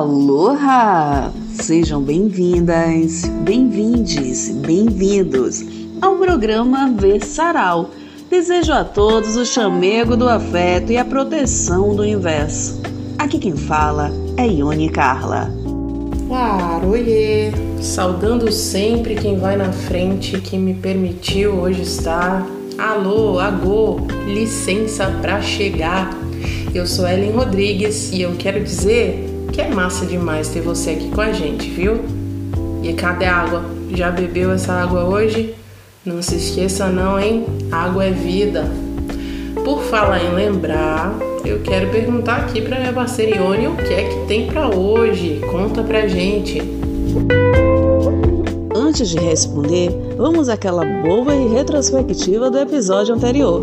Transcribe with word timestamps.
Aloha! 0.00 1.30
Sejam 1.52 2.00
bem-vindas, 2.00 3.26
bem-vindes, 3.42 4.48
bem-vindos 4.48 5.62
ao 6.00 6.16
programa 6.16 6.90
Versaral. 6.90 7.90
Desejo 8.30 8.72
a 8.72 8.82
todos 8.82 9.36
o 9.36 9.44
chamego 9.44 10.16
do 10.16 10.26
afeto 10.26 10.90
e 10.90 10.96
a 10.96 11.04
proteção 11.04 11.94
do 11.94 12.00
universo. 12.00 12.80
Aqui 13.18 13.38
quem 13.38 13.54
fala 13.54 14.10
é 14.38 14.46
Ione 14.46 14.88
Carla. 14.88 15.52
Ah, 16.32 16.80
oiê! 16.82 17.52
Saudando 17.82 18.50
sempre 18.50 19.16
quem 19.16 19.38
vai 19.38 19.58
na 19.58 19.70
frente, 19.70 20.40
que 20.40 20.56
me 20.56 20.72
permitiu 20.72 21.52
hoje 21.56 21.82
estar. 21.82 22.46
Alô, 22.78 23.38
agô, 23.38 23.98
licença 24.24 25.14
pra 25.20 25.42
chegar. 25.42 26.08
Eu 26.74 26.86
sou 26.86 27.06
Ellen 27.06 27.32
Rodrigues 27.32 28.10
e 28.12 28.22
eu 28.22 28.34
quero 28.38 28.64
dizer 28.64 29.29
que 29.60 29.64
é 29.64 29.68
massa 29.68 30.06
demais 30.06 30.48
ter 30.48 30.62
você 30.62 30.92
aqui 30.92 31.10
com 31.10 31.20
a 31.20 31.32
gente, 31.32 31.68
viu? 31.68 32.00
E 32.82 32.94
cadê 32.94 33.26
a 33.26 33.36
água? 33.36 33.62
Já 33.90 34.10
bebeu 34.10 34.52
essa 34.52 34.72
água 34.72 35.04
hoje? 35.04 35.54
Não 36.02 36.22
se 36.22 36.36
esqueça 36.36 36.86
não, 36.86 37.20
hein? 37.20 37.44
Água 37.70 38.06
é 38.06 38.10
vida. 38.10 38.64
Por 39.62 39.82
falar 39.82 40.24
em 40.24 40.34
lembrar, 40.34 41.14
eu 41.44 41.60
quero 41.60 41.90
perguntar 41.90 42.36
aqui 42.36 42.62
para 42.62 42.78
minha 42.78 42.92
parceira 42.92 43.36
Ione 43.36 43.66
o 43.66 43.76
que 43.76 43.92
é 43.92 44.08
que 44.08 44.26
tem 44.26 44.46
para 44.46 44.74
hoje. 44.74 45.42
Conta 45.50 45.82
pra 45.82 46.08
gente. 46.08 46.62
Antes 48.74 49.10
de 49.10 49.18
responder, 49.18 49.90
vamos 50.16 50.48
àquela 50.48 50.86
boa 51.02 51.34
e 51.34 51.48
retrospectiva 51.48 52.50
do 52.50 52.58
episódio 52.58 53.14
anterior. 53.14 53.60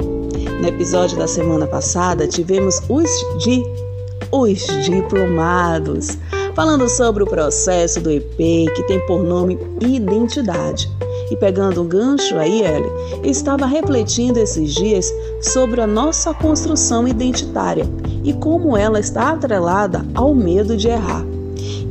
No 0.62 0.68
episódio 0.68 1.18
da 1.18 1.28
semana 1.28 1.66
passada, 1.66 2.28
tivemos 2.28 2.84
os 2.88 3.10
de 3.44 3.87
os 4.32 4.66
diplomados, 4.84 6.18
falando 6.56 6.88
sobre 6.90 7.24
o 7.24 7.28
processo 7.28 8.00
do 8.00 8.12
EP 8.12 8.38
que 8.76 8.84
tem 8.88 9.00
por 9.06 9.24
nome 9.24 9.58
identidade. 9.82 10.90
E 11.30 11.36
pegando 11.36 11.82
um 11.82 11.88
gancho 11.88 12.36
aí, 12.38 12.62
Ellie, 12.62 13.30
estava 13.30 13.66
refletindo 13.66 14.40
esses 14.40 14.74
dias 14.74 15.14
sobre 15.42 15.82
a 15.82 15.88
nossa 15.88 16.34
construção 16.34 17.08
identitária 17.08 17.86
e 18.24 18.34
como 18.34 18.78
ela 18.78 19.00
está 19.00 19.32
atrelada 19.32 20.06
ao 20.16 20.34
medo 20.34 20.78
de 20.78 20.88
errar. 20.88 21.26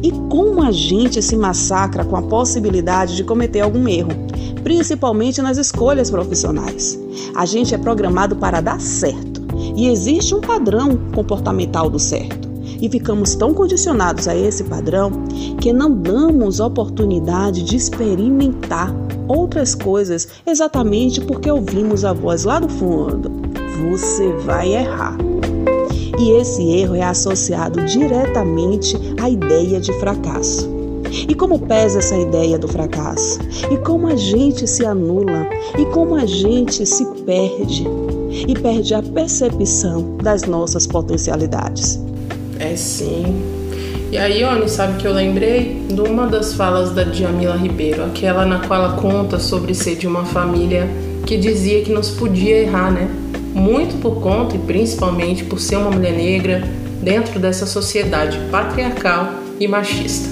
E 0.02 0.10
como 0.30 0.62
a 0.62 0.70
gente 0.70 1.20
se 1.20 1.36
massacra 1.36 2.04
com 2.04 2.16
a 2.16 2.22
possibilidade 2.22 3.16
de 3.16 3.24
cometer 3.24 3.60
algum 3.60 3.86
erro, 3.88 4.10
principalmente 4.62 5.42
nas 5.42 5.58
escolhas 5.58 6.10
profissionais. 6.10 6.98
A 7.34 7.44
gente 7.44 7.74
é 7.74 7.78
programado 7.78 8.36
para 8.36 8.60
dar 8.60 8.80
certo 8.80 9.25
e 9.76 9.88
existe 9.88 10.34
um 10.34 10.40
padrão 10.40 10.98
comportamental 11.14 11.90
do 11.90 11.98
certo. 11.98 12.46
E 12.80 12.88
ficamos 12.88 13.34
tão 13.34 13.54
condicionados 13.54 14.26
a 14.28 14.36
esse 14.36 14.64
padrão 14.64 15.10
que 15.60 15.72
não 15.72 15.90
damos 15.90 16.60
oportunidade 16.60 17.62
de 17.62 17.76
experimentar 17.76 18.94
outras 19.28 19.74
coisas 19.74 20.28
exatamente 20.46 21.20
porque 21.20 21.50
ouvimos 21.50 22.04
a 22.04 22.12
voz 22.12 22.44
lá 22.44 22.58
do 22.58 22.68
fundo: 22.68 23.30
você 23.90 24.32
vai 24.44 24.74
errar. 24.74 25.16
E 26.18 26.30
esse 26.30 26.62
erro 26.70 26.94
é 26.94 27.02
associado 27.02 27.84
diretamente 27.84 28.96
à 29.20 29.28
ideia 29.28 29.78
de 29.80 29.92
fracasso. 30.00 30.74
E 31.28 31.34
como 31.34 31.58
pesa 31.58 31.98
essa 31.98 32.16
ideia 32.16 32.58
do 32.58 32.68
fracasso? 32.68 33.38
E 33.70 33.76
como 33.78 34.06
a 34.06 34.16
gente 34.16 34.66
se 34.66 34.84
anula? 34.84 35.46
E 35.78 35.84
como 35.86 36.14
a 36.14 36.26
gente 36.26 36.84
se 36.84 37.04
perde? 37.24 37.86
E 38.46 38.54
perde 38.54 38.94
a 38.94 39.02
percepção 39.02 40.16
das 40.18 40.42
nossas 40.42 40.86
potencialidades. 40.86 42.00
É 42.58 42.74
sim. 42.76 43.24
E 44.10 44.18
aí, 44.18 44.44
Oni, 44.44 44.68
sabe 44.68 44.98
que 44.98 45.06
eu 45.06 45.12
lembrei 45.12 45.84
de 45.88 46.00
uma 46.00 46.26
das 46.26 46.54
falas 46.54 46.90
da 46.90 47.02
Djamila 47.02 47.56
Ribeiro, 47.56 48.04
aquela 48.04 48.46
na 48.46 48.60
qual 48.60 48.84
ela 48.84 48.96
conta 48.96 49.38
sobre 49.38 49.74
ser 49.74 49.96
de 49.96 50.06
uma 50.06 50.24
família 50.24 50.88
que 51.26 51.36
dizia 51.36 51.82
que 51.82 51.92
não 51.92 52.02
se 52.02 52.12
podia 52.12 52.62
errar, 52.62 52.90
né? 52.92 53.10
Muito 53.52 54.00
por 54.00 54.20
conta 54.20 54.54
e 54.54 54.58
principalmente 54.58 55.44
por 55.44 55.58
ser 55.58 55.76
uma 55.76 55.90
mulher 55.90 56.12
negra 56.12 56.62
dentro 57.02 57.40
dessa 57.40 57.66
sociedade 57.66 58.38
patriarcal 58.50 59.34
e 59.58 59.66
machista. 59.66 60.28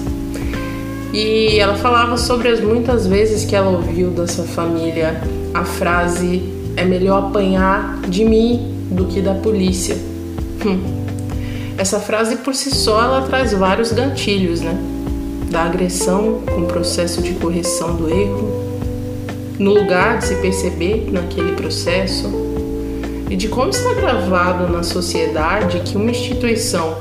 E 1.13 1.59
ela 1.59 1.75
falava 1.75 2.17
sobre 2.17 2.49
as 2.49 2.59
muitas 2.59 3.07
vezes 3.07 3.45
que 3.45 3.55
ela 3.55 3.69
ouviu 3.69 4.09
dessa 4.09 4.43
família 4.43 5.21
a 5.53 5.63
frase: 5.63 6.41
é 6.75 6.83
melhor 6.83 7.27
apanhar 7.27 7.99
de 8.07 8.23
mim 8.23 8.87
do 8.91 9.05
que 9.05 9.21
da 9.21 9.33
polícia. 9.33 9.95
Hum. 10.65 11.05
Essa 11.77 11.99
frase 11.99 12.37
por 12.37 12.55
si 12.55 12.73
só 12.73 13.01
ela 13.03 13.21
traz 13.23 13.51
vários 13.53 13.91
gatilhos, 13.91 14.61
né? 14.61 14.77
Da 15.49 15.63
agressão 15.63 16.41
com 16.45 16.61
o 16.61 16.65
processo 16.65 17.21
de 17.21 17.33
correção 17.33 17.95
do 17.95 18.09
erro, 18.09 18.65
no 19.59 19.73
lugar 19.73 20.19
de 20.19 20.25
se 20.25 20.35
perceber 20.35 21.09
naquele 21.11 21.53
processo, 21.53 22.29
e 23.29 23.35
de 23.35 23.47
como 23.47 23.69
está 23.69 23.93
gravado 23.93 24.71
na 24.71 24.83
sociedade 24.83 25.79
que 25.79 25.97
uma 25.97 26.11
instituição 26.11 26.97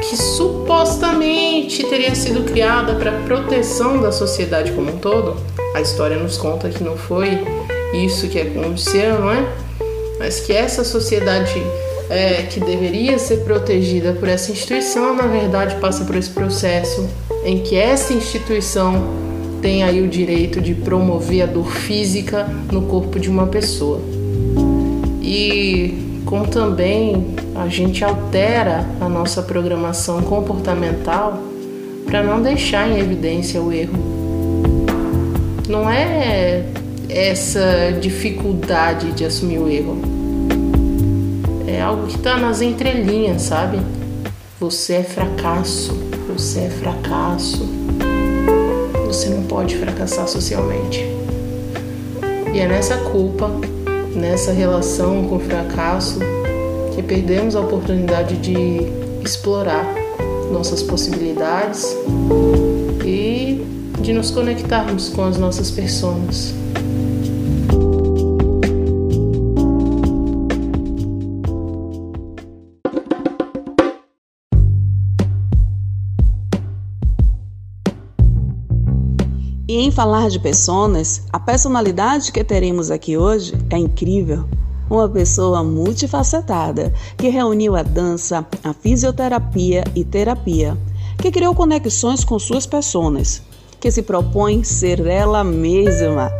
que 0.00 0.16
supostamente 0.16 1.84
teria 1.84 2.14
sido 2.14 2.44
criada 2.44 2.94
para 2.94 3.12
proteção 3.24 4.00
da 4.00 4.12
sociedade 4.12 4.72
como 4.72 4.92
um 4.92 4.98
todo, 4.98 5.36
a 5.74 5.80
história 5.80 6.16
nos 6.16 6.36
conta 6.36 6.68
que 6.68 6.82
não 6.82 6.96
foi 6.96 7.38
isso 7.92 8.28
que 8.28 8.40
aconteceu, 8.40 9.20
não 9.20 9.30
é? 9.30 9.46
Mas 10.18 10.40
que 10.40 10.52
essa 10.52 10.84
sociedade 10.84 11.62
é, 12.08 12.42
que 12.42 12.60
deveria 12.60 13.18
ser 13.18 13.38
protegida 13.38 14.12
por 14.12 14.28
essa 14.28 14.52
instituição, 14.52 15.14
na 15.14 15.26
verdade 15.26 15.76
passa 15.76 16.04
por 16.04 16.14
esse 16.14 16.30
processo 16.30 17.08
em 17.44 17.60
que 17.62 17.74
essa 17.74 18.12
instituição 18.12 19.02
tem 19.60 19.82
aí 19.82 20.02
o 20.02 20.08
direito 20.08 20.60
de 20.60 20.74
promover 20.74 21.42
a 21.42 21.46
dor 21.46 21.70
física 21.70 22.48
no 22.70 22.82
corpo 22.82 23.18
de 23.18 23.30
uma 23.30 23.46
pessoa. 23.46 24.00
E 25.22 26.22
como 26.26 26.46
também 26.46 27.34
a 27.54 27.68
gente 27.68 28.04
altera 28.04 28.86
a 29.00 29.08
nossa 29.08 29.42
programação 29.42 30.20
comportamental 30.22 31.38
para 32.06 32.22
não 32.22 32.42
deixar 32.42 32.88
em 32.90 32.98
evidência 32.98 33.60
o 33.60 33.72
erro. 33.72 33.96
Não 35.68 35.88
é 35.88 36.64
essa 37.12 37.92
dificuldade 38.00 39.12
de 39.12 39.24
assumir 39.24 39.58
o 39.58 39.68
erro. 39.68 39.98
É 41.66 41.80
algo 41.80 42.06
que 42.06 42.16
está 42.16 42.36
nas 42.36 42.60
entrelinhas, 42.60 43.42
sabe? 43.42 43.80
Você 44.58 44.94
é 44.94 45.02
fracasso, 45.02 45.92
você 46.28 46.60
é 46.60 46.70
fracasso. 46.70 47.68
Você 49.06 49.28
não 49.28 49.42
pode 49.42 49.76
fracassar 49.76 50.26
socialmente. 50.26 51.04
E 52.54 52.60
é 52.60 52.66
nessa 52.66 52.96
culpa 52.96 53.50
nessa 54.14 54.52
relação 54.52 55.26
com 55.28 55.36
o 55.36 55.40
fracasso 55.40 56.18
que 56.94 57.02
perdemos 57.02 57.56
a 57.56 57.60
oportunidade 57.60 58.36
de 58.36 58.54
explorar 59.24 59.86
nossas 60.52 60.82
possibilidades 60.82 61.96
e 63.04 63.64
de 64.00 64.12
nos 64.12 64.30
conectarmos 64.30 65.08
com 65.08 65.24
as 65.24 65.38
nossas 65.38 65.70
pessoas. 65.70 66.54
Falar 79.92 80.30
de 80.30 80.40
personas, 80.40 81.22
a 81.30 81.38
personalidade 81.38 82.32
que 82.32 82.42
teremos 82.42 82.90
aqui 82.90 83.16
hoje 83.16 83.52
é 83.70 83.76
incrível. 83.76 84.48
Uma 84.90 85.08
pessoa 85.08 85.62
multifacetada 85.62 86.92
que 87.16 87.28
reuniu 87.28 87.76
a 87.76 87.82
dança, 87.82 88.46
a 88.64 88.72
fisioterapia 88.72 89.84
e 89.94 90.02
terapia, 90.02 90.76
que 91.18 91.30
criou 91.30 91.54
conexões 91.54 92.24
com 92.24 92.38
suas 92.38 92.66
personas, 92.66 93.42
que 93.78 93.90
se 93.90 94.02
propõe 94.02 94.64
ser 94.64 95.06
ela 95.06 95.44
mesma 95.44 96.30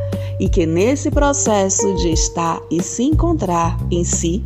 e 0.40 0.48
que 0.48 0.64
nesse 0.64 1.10
processo 1.10 1.94
de 1.96 2.10
estar 2.10 2.58
e 2.70 2.82
se 2.82 3.02
encontrar 3.02 3.78
em 3.90 4.02
si 4.02 4.42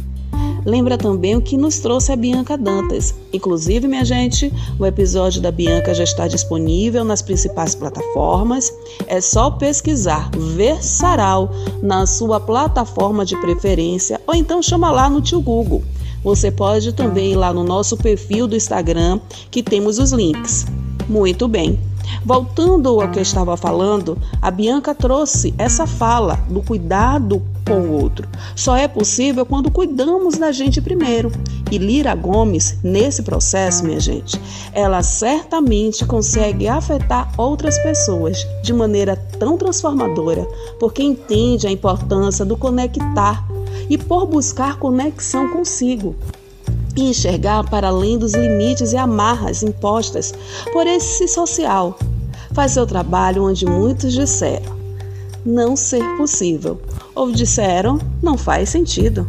lembra 0.67 0.99
também 0.99 1.37
o 1.37 1.41
que 1.41 1.57
nos 1.57 1.79
trouxe 1.79 2.13
a 2.13 2.17
Bianca 2.17 2.59
Dantas. 2.59 3.15
Inclusive, 3.33 3.87
minha 3.87 4.05
gente, 4.05 4.53
o 4.79 4.85
episódio 4.85 5.41
da 5.41 5.53
Bianca 5.53 5.95
já 5.95 6.03
está 6.03 6.27
disponível 6.27 7.05
nas 7.05 7.23
principais 7.23 7.75
plataformas. 7.75 8.73
É 9.07 9.21
só 9.21 9.51
pesquisar 9.53 10.29
Versaral 10.37 11.51
na 11.81 12.05
sua 12.05 12.41
plataforma 12.41 13.25
de 13.25 13.37
preferência 13.41 14.21
ou 14.27 14.35
então 14.35 14.61
chama 14.61 14.91
lá 14.91 15.09
no 15.09 15.23
tio 15.23 15.41
Google. 15.41 15.83
Você 16.25 16.51
pode 16.51 16.93
também 16.93 17.33
ir 17.33 17.37
lá 17.37 17.55
no 17.55 17.63
nosso 17.63 17.97
perfil 17.97 18.49
do 18.49 18.57
Instagram, 18.57 19.21
que 19.49 19.63
temos 19.63 20.01
os 20.01 20.11
links. 20.11 20.67
Muito 21.09 21.47
bem. 21.47 21.79
Voltando 22.25 23.01
ao 23.01 23.09
que 23.11 23.19
eu 23.19 23.23
estava 23.23 23.57
falando, 23.57 24.19
a 24.43 24.51
Bianca 24.51 24.93
trouxe 24.93 25.55
essa 25.57 25.87
fala 25.87 26.35
do 26.49 26.63
cuidado 26.63 27.41
com 27.67 27.81
o 27.81 27.93
outro. 27.93 28.29
Só 28.55 28.77
é 28.77 28.87
possível 28.87 29.45
quando 29.45 29.71
cuidamos 29.71 30.39
da 30.39 30.53
gente 30.53 30.81
primeiro. 30.81 31.31
E 31.71 31.79
Lira 31.79 32.15
Gomes, 32.15 32.79
nesse 32.83 33.23
processo, 33.23 33.85
minha 33.85 33.99
gente, 33.99 34.41
ela 34.73 35.03
certamente 35.03 36.07
consegue 36.07 36.69
afetar 36.69 37.33
outras 37.37 37.77
pessoas 37.81 38.47
de 38.63 38.73
maneira 38.73 39.17
tão 39.39 39.59
transformadora, 39.59 40.47
porque 40.79 41.03
entende 41.03 41.67
a 41.67 41.71
importância 41.71 42.45
do 42.45 42.57
conectar 42.57 43.45
e 43.91 43.99
por 43.99 44.27
buscar 44.27 44.79
conexão 44.79 45.49
consigo 45.49 46.15
e 46.97 47.11
enxergar 47.11 47.69
para 47.69 47.89
além 47.89 48.17
dos 48.17 48.33
limites 48.33 48.93
e 48.93 48.97
amarras 48.97 49.63
impostas 49.63 50.33
por 50.73 50.87
esse 50.87 51.29
social. 51.29 51.99
Faz 52.53 52.73
seu 52.73 52.87
trabalho 52.87 53.45
onde 53.45 53.67
muitos 53.67 54.15
disseram 54.15 54.76
não 55.47 55.77
ser 55.77 56.05
possível 56.17 56.81
ou 57.15 57.31
disseram 57.31 57.99
não 58.23 58.37
faz 58.37 58.69
sentido. 58.69 59.27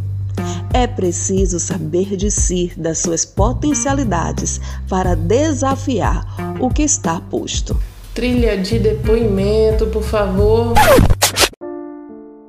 É 0.73 0.85
preciso 0.85 1.59
saber 1.59 2.15
de 2.15 2.29
si, 2.29 2.71
das 2.75 2.99
suas 2.99 3.25
potencialidades, 3.25 4.59
para 4.89 5.15
desafiar 5.15 6.25
o 6.59 6.69
que 6.69 6.83
está 6.83 7.19
posto. 7.19 7.79
Trilha 8.13 8.57
de 8.57 8.79
depoimento, 8.79 9.87
por 9.87 10.03
favor. 10.03 10.73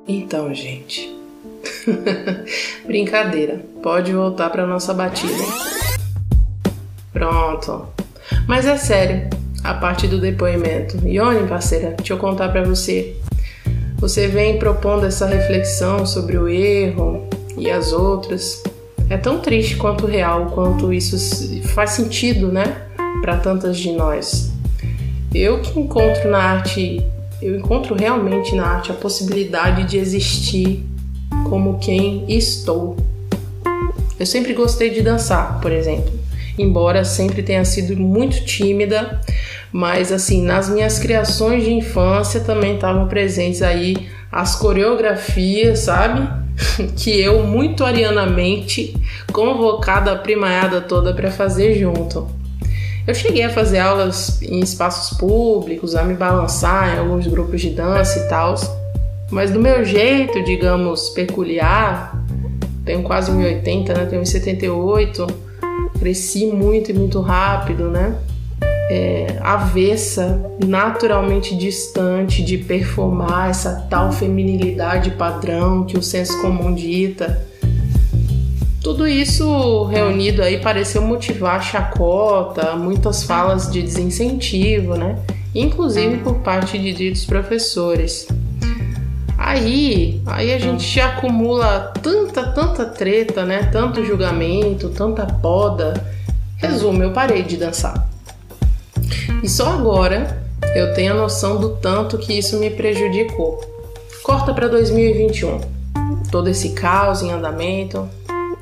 Então, 0.07 0.53
gente. 0.53 1.15
Brincadeira. 2.85 3.63
Pode 3.81 4.11
voltar 4.11 4.49
para 4.49 4.65
nossa 4.65 4.93
batida. 4.93 5.43
Pronto. 7.11 7.87
Mas 8.47 8.65
é 8.65 8.77
sério, 8.77 9.29
a 9.63 9.73
parte 9.73 10.07
do 10.07 10.19
depoimento. 10.19 10.97
Ione, 11.07 11.47
parceira, 11.47 11.95
deixa 11.97 12.13
eu 12.13 12.17
contar 12.17 12.49
para 12.49 12.63
você. 12.63 13.18
Você 13.99 14.29
vem 14.29 14.57
propondo 14.57 15.05
essa 15.05 15.25
reflexão 15.25 16.05
sobre 16.05 16.37
o 16.37 16.47
erro 16.47 17.27
e 17.57 17.69
as 17.69 17.91
outras. 17.91 18.63
É 19.09 19.17
tão 19.17 19.39
triste 19.39 19.75
quanto 19.75 20.05
real, 20.05 20.51
quanto 20.51 20.93
isso 20.93 21.17
faz 21.73 21.91
sentido, 21.91 22.49
né, 22.49 22.83
para 23.21 23.35
tantas 23.35 23.77
de 23.77 23.91
nós. 23.91 24.53
Eu 25.35 25.61
que 25.61 25.77
encontro 25.77 26.31
na 26.31 26.37
arte, 26.37 27.05
eu 27.41 27.57
encontro 27.57 27.93
realmente 27.93 28.55
na 28.55 28.67
arte 28.67 28.89
a 28.89 28.95
possibilidade 28.95 29.83
de 29.83 29.97
existir 29.97 30.85
como 31.49 31.77
quem 31.77 32.23
estou. 32.29 32.95
Eu 34.17 34.25
sempre 34.25 34.53
gostei 34.53 34.91
de 34.91 35.01
dançar, 35.01 35.59
por 35.59 35.73
exemplo, 35.73 36.11
embora 36.57 37.03
sempre 37.03 37.43
tenha 37.43 37.65
sido 37.65 37.97
muito 37.97 38.45
tímida, 38.45 39.19
mas 39.71 40.11
assim, 40.11 40.41
nas 40.41 40.69
minhas 40.69 40.99
criações 40.99 41.63
de 41.63 41.73
infância 41.73 42.41
também 42.41 42.75
estavam 42.75 43.07
presentes 43.07 43.61
aí 43.61 44.09
as 44.31 44.55
coreografias, 44.55 45.79
sabe? 45.79 46.27
que 46.97 47.19
eu 47.21 47.43
muito 47.43 47.85
arianamente 47.85 48.95
convocada 49.31 50.11
a 50.11 50.17
primaiada 50.17 50.81
toda 50.81 51.13
para 51.13 51.31
fazer 51.31 51.79
junto. 51.79 52.27
Eu 53.07 53.15
cheguei 53.15 53.43
a 53.43 53.49
fazer 53.49 53.79
aulas 53.79 54.41
em 54.41 54.59
espaços 54.59 55.17
públicos, 55.17 55.95
a 55.95 56.03
me 56.03 56.13
balançar 56.13 56.95
em 56.95 56.99
alguns 56.99 57.25
grupos 57.25 57.61
de 57.61 57.71
dança 57.71 58.19
e 58.19 58.29
tal, 58.29 58.55
mas 59.31 59.51
do 59.51 59.59
meu 59.59 59.83
jeito, 59.83 60.43
digamos, 60.43 61.09
peculiar, 61.09 62.23
tenho 62.85 63.01
quase 63.03 63.31
1,80, 63.31 63.97
né? 63.97 64.05
Tenho 64.05 64.21
1,78, 64.21 65.27
cresci 65.99 66.47
muito 66.47 66.91
e 66.91 66.93
muito 66.93 67.19
rápido, 67.19 67.89
né? 67.89 68.15
É, 68.91 69.37
avessa, 69.41 70.51
naturalmente 70.65 71.55
distante 71.55 72.41
de 72.43 72.57
performar 72.57 73.51
essa 73.51 73.85
tal 73.87 74.11
feminilidade 74.11 75.11
padrão 75.11 75.83
que 75.83 75.95
o 75.95 76.01
senso 76.01 76.41
comum 76.41 76.73
dita. 76.73 77.47
Tudo 78.81 79.07
isso 79.07 79.83
reunido 79.83 80.41
aí 80.41 80.59
pareceu 80.59 81.03
motivar 81.03 81.61
chacota, 81.61 82.75
muitas 82.75 83.23
falas 83.23 83.69
de 83.71 83.83
desincentivo, 83.83 84.95
né? 84.95 85.19
Inclusive 85.53 86.17
por 86.17 86.39
parte 86.39 86.79
de 86.79 86.91
ditos 86.91 87.25
professores. 87.25 88.27
Aí, 89.37 90.21
aí 90.25 90.53
a 90.53 90.59
gente 90.59 90.99
acumula 90.99 91.93
tanta, 92.01 92.43
tanta 92.51 92.85
treta, 92.85 93.45
né? 93.45 93.69
Tanto 93.71 94.03
julgamento, 94.03 94.89
tanta 94.89 95.25
poda. 95.25 95.93
Resumo, 96.57 97.03
eu 97.03 97.11
parei 97.11 97.43
de 97.43 97.55
dançar. 97.55 98.08
E 99.43 99.49
só 99.49 99.73
agora 99.73 100.43
eu 100.75 100.93
tenho 100.93 101.13
a 101.13 101.15
noção 101.15 101.59
do 101.59 101.69
tanto 101.77 102.17
que 102.17 102.33
isso 102.33 102.57
me 102.59 102.69
prejudicou. 102.69 103.59
Corta 104.23 104.53
para 104.53 104.67
2021. 104.67 105.59
Todo 106.31 106.49
esse 106.49 106.69
caos 106.71 107.21
em 107.21 107.31
andamento. 107.31 108.07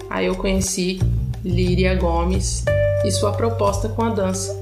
Aí 0.10 0.28
eu 0.28 0.36
conheci 0.36 1.00
Líria 1.44 1.96
Gomes 1.96 2.64
e 3.04 3.12
sua 3.12 3.34
proposta 3.34 3.90
com 3.90 4.04
a 4.04 4.10
dança. 4.10 4.56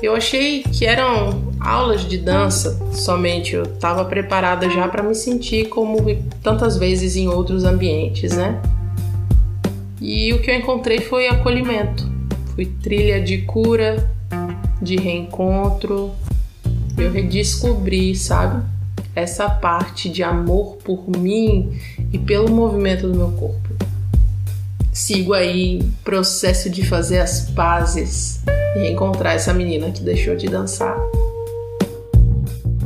Eu 0.00 0.14
achei 0.14 0.62
que 0.62 0.86
eram 0.86 1.42
aulas 1.58 2.02
de 2.02 2.18
dança 2.18 2.78
somente, 2.92 3.56
eu 3.56 3.64
estava 3.64 4.04
preparada 4.04 4.70
já 4.70 4.86
para 4.86 5.02
me 5.02 5.14
sentir 5.14 5.68
como 5.68 5.98
tantas 6.40 6.76
vezes 6.76 7.16
em 7.16 7.26
outros 7.26 7.64
ambientes, 7.64 8.36
né? 8.36 8.62
E 10.00 10.32
o 10.32 10.40
que 10.40 10.50
eu 10.50 10.54
encontrei 10.54 11.00
foi 11.00 11.26
acolhimento, 11.26 12.08
foi 12.54 12.66
trilha 12.66 13.20
de 13.20 13.38
cura, 13.38 14.08
de 14.80 14.96
reencontro. 14.96 16.12
Eu 16.96 17.12
redescobri, 17.12 18.14
sabe? 18.14 18.64
Essa 19.14 19.48
parte 19.48 20.08
de 20.08 20.22
amor 20.22 20.76
por 20.84 21.08
mim 21.08 21.78
e 22.12 22.18
pelo 22.18 22.50
movimento 22.50 23.08
do 23.08 23.16
meu 23.16 23.30
corpo. 23.32 23.68
Sigo 24.92 25.32
aí 25.32 25.82
processo 26.02 26.68
de 26.68 26.84
fazer 26.84 27.20
as 27.20 27.50
pazes 27.50 28.40
e 28.76 28.90
encontrar 28.90 29.34
essa 29.34 29.54
menina 29.54 29.90
que 29.90 30.02
deixou 30.02 30.34
de 30.34 30.48
dançar. 30.48 30.98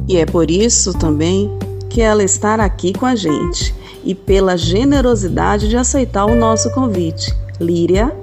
E 0.09 0.16
é 0.16 0.26
por 0.26 0.50
isso 0.50 0.93
também 0.93 1.50
que 1.88 2.00
ela 2.00 2.23
está 2.23 2.55
aqui 2.55 2.93
com 2.93 3.07
a 3.07 3.14
gente 3.14 3.75
e 4.05 4.14
pela 4.14 4.57
generosidade 4.57 5.69
de 5.69 5.76
aceitar 5.76 6.26
o 6.26 6.35
nosso 6.35 6.71
convite. 6.73 7.35
Líria, 7.61 8.14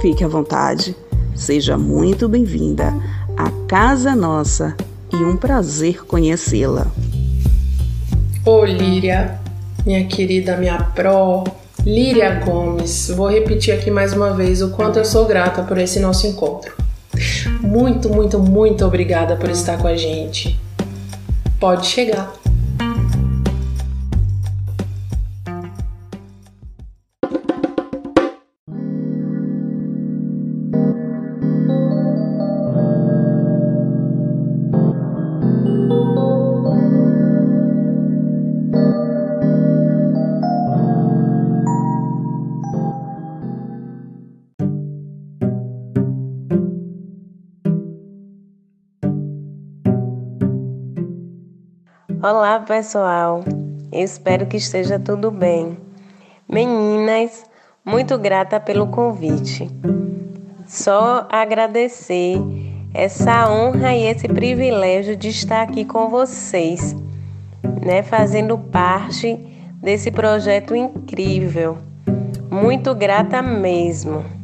fique 0.00 0.24
à 0.24 0.28
vontade, 0.28 0.96
seja 1.34 1.76
muito 1.76 2.28
bem-vinda. 2.28 2.94
A 3.36 3.50
casa 3.66 4.14
nossa 4.14 4.76
e 5.12 5.16
um 5.16 5.36
prazer 5.36 6.04
conhecê-la. 6.04 6.86
Ô 8.44 8.64
Líria, 8.64 9.40
minha 9.84 10.04
querida, 10.06 10.56
minha 10.56 10.78
pró, 10.78 11.44
Líria 11.84 12.40
Gomes, 12.44 13.08
vou 13.08 13.28
repetir 13.28 13.72
aqui 13.72 13.90
mais 13.90 14.12
uma 14.12 14.32
vez 14.34 14.60
o 14.60 14.70
quanto 14.70 14.98
eu 14.98 15.04
sou 15.04 15.24
grata 15.24 15.62
por 15.62 15.78
esse 15.78 15.98
nosso 15.98 16.26
encontro. 16.26 16.74
Muito, 17.60 18.08
muito, 18.08 18.38
muito 18.38 18.84
obrigada 18.84 19.36
por 19.36 19.50
estar 19.50 19.78
com 19.78 19.86
a 19.86 19.96
gente. 19.96 20.58
Pode 21.58 21.86
chegar. 21.86 22.39
Olá, 52.22 52.60
pessoal. 52.60 53.42
Espero 53.90 54.44
que 54.44 54.58
esteja 54.58 54.98
tudo 54.98 55.30
bem. 55.30 55.78
Meninas, 56.46 57.46
muito 57.82 58.18
grata 58.18 58.60
pelo 58.60 58.88
convite. 58.88 59.70
Só 60.66 61.26
agradecer 61.30 62.36
essa 62.92 63.50
honra 63.50 63.94
e 63.94 64.02
esse 64.02 64.28
privilégio 64.28 65.16
de 65.16 65.28
estar 65.28 65.62
aqui 65.62 65.82
com 65.82 66.10
vocês, 66.10 66.94
né, 67.80 68.02
fazendo 68.02 68.58
parte 68.58 69.36
desse 69.80 70.10
projeto 70.10 70.76
incrível. 70.76 71.78
Muito 72.50 72.94
grata 72.94 73.40
mesmo. 73.40 74.39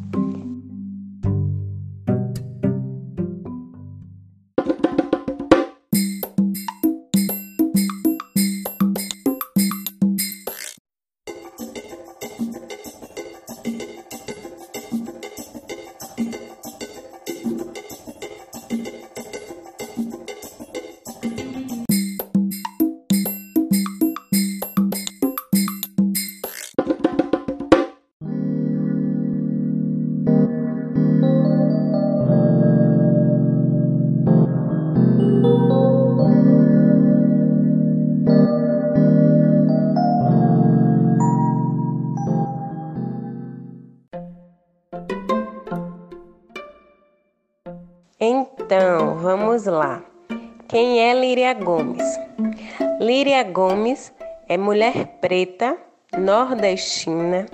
Líria 53.26 53.42
Gomes 53.42 54.12
é 54.48 54.56
mulher 54.56 55.18
preta, 55.20 55.76
nordestina, 56.16 57.46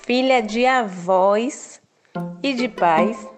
filha 0.00 0.40
de 0.40 0.64
avós 0.64 1.78
e 2.42 2.54
de 2.54 2.68
pais, 2.70 3.28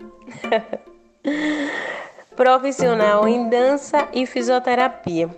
profissional 2.36 3.26
em 3.26 3.48
dança 3.48 4.06
e 4.12 4.26
fisioterapia. 4.26 5.28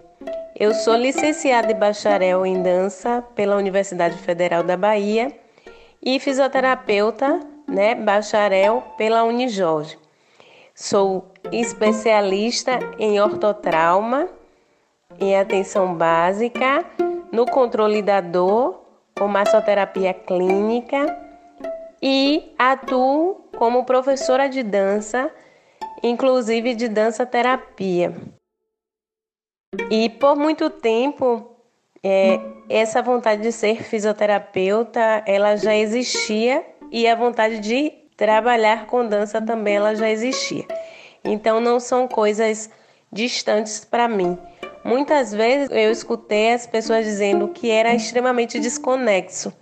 Eu 0.54 0.74
sou 0.74 0.96
licenciada 0.96 1.70
e 1.70 1.74
bacharel 1.74 2.44
em 2.44 2.62
dança 2.62 3.24
pela 3.34 3.56
Universidade 3.56 4.18
Federal 4.18 4.62
da 4.62 4.76
Bahia 4.76 5.32
e 6.02 6.20
fisioterapeuta, 6.20 7.40
né, 7.66 7.94
bacharel 7.94 8.82
pela 8.98 9.24
Unijorge. 9.24 9.98
Sou 10.74 11.32
especialista 11.50 12.78
em 12.98 13.18
ortotrauma, 13.18 14.28
em 15.20 15.36
atenção 15.36 15.94
básica, 15.94 16.84
no 17.32 17.46
controle 17.46 18.02
da 18.02 18.20
dor, 18.20 18.84
com 19.18 19.26
massoterapia 19.26 20.14
clínica 20.14 21.18
e 22.02 22.54
atuo 22.58 23.48
como 23.56 23.84
professora 23.84 24.48
de 24.48 24.62
dança, 24.62 25.30
inclusive 26.02 26.74
de 26.74 26.88
dança 26.88 27.26
terapia. 27.26 28.14
E 29.90 30.08
por 30.08 30.36
muito 30.36 30.70
tempo, 30.70 31.56
é, 32.02 32.40
essa 32.68 33.02
vontade 33.02 33.42
de 33.42 33.52
ser 33.52 33.82
fisioterapeuta, 33.82 35.22
ela 35.26 35.56
já 35.56 35.74
existia 35.74 36.64
e 36.90 37.06
a 37.06 37.14
vontade 37.14 37.58
de 37.58 37.90
trabalhar 38.16 38.86
com 38.86 39.06
dança 39.06 39.42
também 39.42 39.76
ela 39.76 39.94
já 39.94 40.08
existia. 40.08 40.64
Então 41.24 41.60
não 41.60 41.78
são 41.78 42.06
coisas 42.08 42.70
distantes 43.12 43.84
para 43.84 44.08
mim. 44.08 44.38
Muitas 44.88 45.34
vezes 45.34 45.68
eu 45.70 45.92
escutei 45.92 46.54
as 46.54 46.66
pessoas 46.66 47.04
dizendo 47.04 47.48
que 47.48 47.70
era 47.70 47.94
extremamente 47.94 48.58
desconexo. 48.58 49.52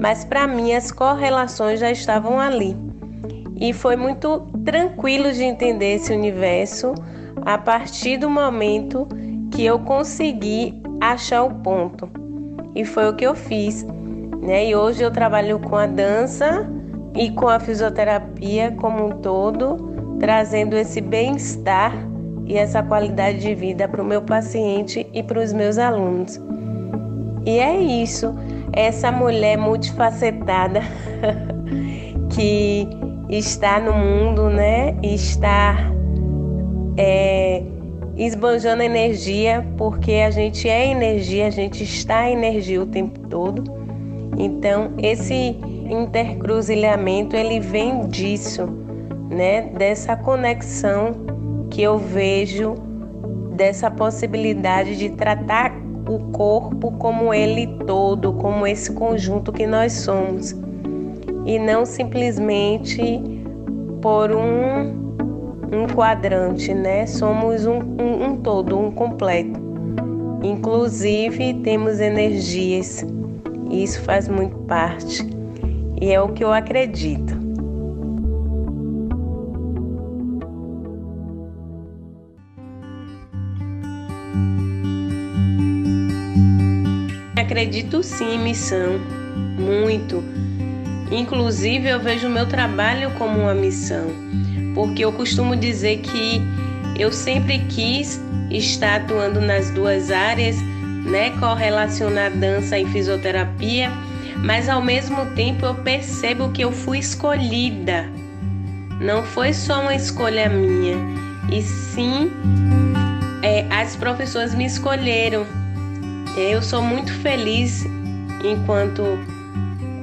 Mas 0.00 0.24
para 0.24 0.46
mim 0.46 0.72
as 0.72 0.90
correlações 0.90 1.78
já 1.78 1.90
estavam 1.90 2.40
ali. 2.40 2.74
E 3.60 3.74
foi 3.74 3.96
muito 3.96 4.50
tranquilo 4.64 5.30
de 5.30 5.42
entender 5.42 5.96
esse 5.96 6.10
universo 6.10 6.94
a 7.42 7.58
partir 7.58 8.16
do 8.16 8.30
momento 8.30 9.06
que 9.52 9.62
eu 9.62 9.78
consegui 9.80 10.82
achar 11.02 11.42
o 11.42 11.54
ponto. 11.56 12.08
E 12.74 12.82
foi 12.82 13.10
o 13.10 13.14
que 13.14 13.26
eu 13.26 13.34
fiz. 13.34 13.84
Né? 14.40 14.70
E 14.70 14.74
hoje 14.74 15.02
eu 15.02 15.10
trabalho 15.10 15.58
com 15.60 15.76
a 15.76 15.86
dança 15.86 16.66
e 17.16 17.30
com 17.30 17.48
a 17.48 17.58
fisioterapia 17.58 18.72
como 18.72 19.06
um 19.06 19.10
todo, 19.10 20.16
trazendo 20.20 20.76
esse 20.76 21.00
bem-estar 21.00 21.92
e 22.46 22.56
essa 22.56 22.82
qualidade 22.82 23.38
de 23.38 23.54
vida 23.54 23.88
para 23.88 24.02
o 24.02 24.04
meu 24.04 24.22
paciente 24.22 25.06
e 25.12 25.22
para 25.22 25.40
os 25.40 25.52
meus 25.52 25.78
alunos. 25.78 26.40
E 27.44 27.58
é 27.58 27.76
isso, 27.80 28.34
essa 28.72 29.10
mulher 29.10 29.56
multifacetada 29.56 30.80
que 32.30 32.86
está 33.28 33.80
no 33.80 33.92
mundo, 33.92 34.48
né? 34.48 34.96
Está 35.02 35.76
é, 36.96 37.62
esbanjando 38.16 38.82
energia, 38.82 39.66
porque 39.76 40.12
a 40.14 40.30
gente 40.30 40.68
é 40.68 40.86
energia, 40.86 41.46
a 41.46 41.50
gente 41.50 41.82
está 41.82 42.30
energia 42.30 42.82
o 42.82 42.86
tempo 42.86 43.20
todo. 43.28 43.64
Então, 44.38 44.92
esse 44.98 45.56
intercruzilhamento 45.92 47.36
ele 47.36 47.60
vem 47.60 48.06
disso, 48.08 48.66
né? 49.30 49.62
Dessa 49.62 50.16
conexão 50.16 51.12
que 51.70 51.82
eu 51.82 51.98
vejo 51.98 52.74
dessa 53.52 53.90
possibilidade 53.90 54.96
de 54.96 55.10
tratar 55.10 55.72
o 56.08 56.18
corpo 56.32 56.92
como 56.92 57.32
ele 57.34 57.66
todo, 57.86 58.32
como 58.34 58.66
esse 58.66 58.92
conjunto 58.92 59.52
que 59.52 59.66
nós 59.66 59.92
somos, 59.92 60.54
e 61.44 61.58
não 61.58 61.84
simplesmente 61.84 63.20
por 64.00 64.30
um 64.32 65.06
um 65.72 65.86
quadrante, 65.86 66.72
né? 66.72 67.06
Somos 67.06 67.66
um, 67.66 67.78
um, 67.78 68.24
um 68.24 68.36
todo, 68.36 68.78
um 68.78 68.90
completo. 68.90 69.60
Inclusive 70.42 71.54
temos 71.54 72.00
energias. 72.00 73.04
Isso 73.70 74.00
faz 74.02 74.28
muito 74.28 74.56
parte. 74.60 75.35
E 76.00 76.12
é 76.12 76.20
o 76.20 76.28
que 76.28 76.44
eu 76.44 76.52
acredito. 76.52 77.34
Acredito 87.36 88.02
sim 88.02 88.34
em 88.34 88.38
missão, 88.38 88.98
muito. 89.58 90.22
Inclusive, 91.10 91.88
eu 91.88 92.00
vejo 92.00 92.26
o 92.26 92.30
meu 92.30 92.46
trabalho 92.46 93.10
como 93.12 93.38
uma 93.38 93.54
missão 93.54 94.26
porque 94.76 95.02
eu 95.02 95.10
costumo 95.10 95.56
dizer 95.56 96.00
que 96.00 96.42
eu 96.98 97.10
sempre 97.10 97.60
quis 97.60 98.20
estar 98.50 98.96
atuando 98.96 99.40
nas 99.40 99.70
duas 99.70 100.10
áreas, 100.10 100.56
né, 101.02 101.30
correlacionar 101.40 102.30
dança 102.30 102.78
e 102.78 102.84
fisioterapia, 102.84 103.90
mas 104.42 104.68
ao 104.68 104.82
mesmo 104.82 105.26
tempo 105.34 105.64
eu 105.66 105.74
percebo 105.74 106.50
que 106.50 106.62
eu 106.62 106.72
fui 106.72 106.98
escolhida. 106.98 108.08
Não 109.00 109.22
foi 109.22 109.52
só 109.52 109.82
uma 109.82 109.94
escolha 109.94 110.48
minha, 110.48 110.96
e 111.52 111.62
sim 111.62 112.30
é, 113.42 113.66
as 113.70 113.94
professoras 113.96 114.54
me 114.54 114.64
escolheram. 114.64 115.46
Eu 116.36 116.62
sou 116.62 116.82
muito 116.82 117.12
feliz 117.12 117.84
enquanto 118.44 119.02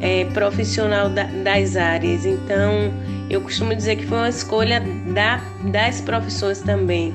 é, 0.02 0.25
profissional 0.25 1.10
da, 1.10 1.24
das 1.24 1.75
áreas, 1.75 2.25
então 2.25 2.92
eu 3.30 3.42
costumo 3.42 3.75
dizer 3.75 3.96
que 3.96 4.06
foi 4.06 4.18
uma 4.18 4.30
escolha 4.30 4.82
da, 5.13 5.42
das 5.72 6.02
profissões 6.02 6.60
também, 6.62 7.13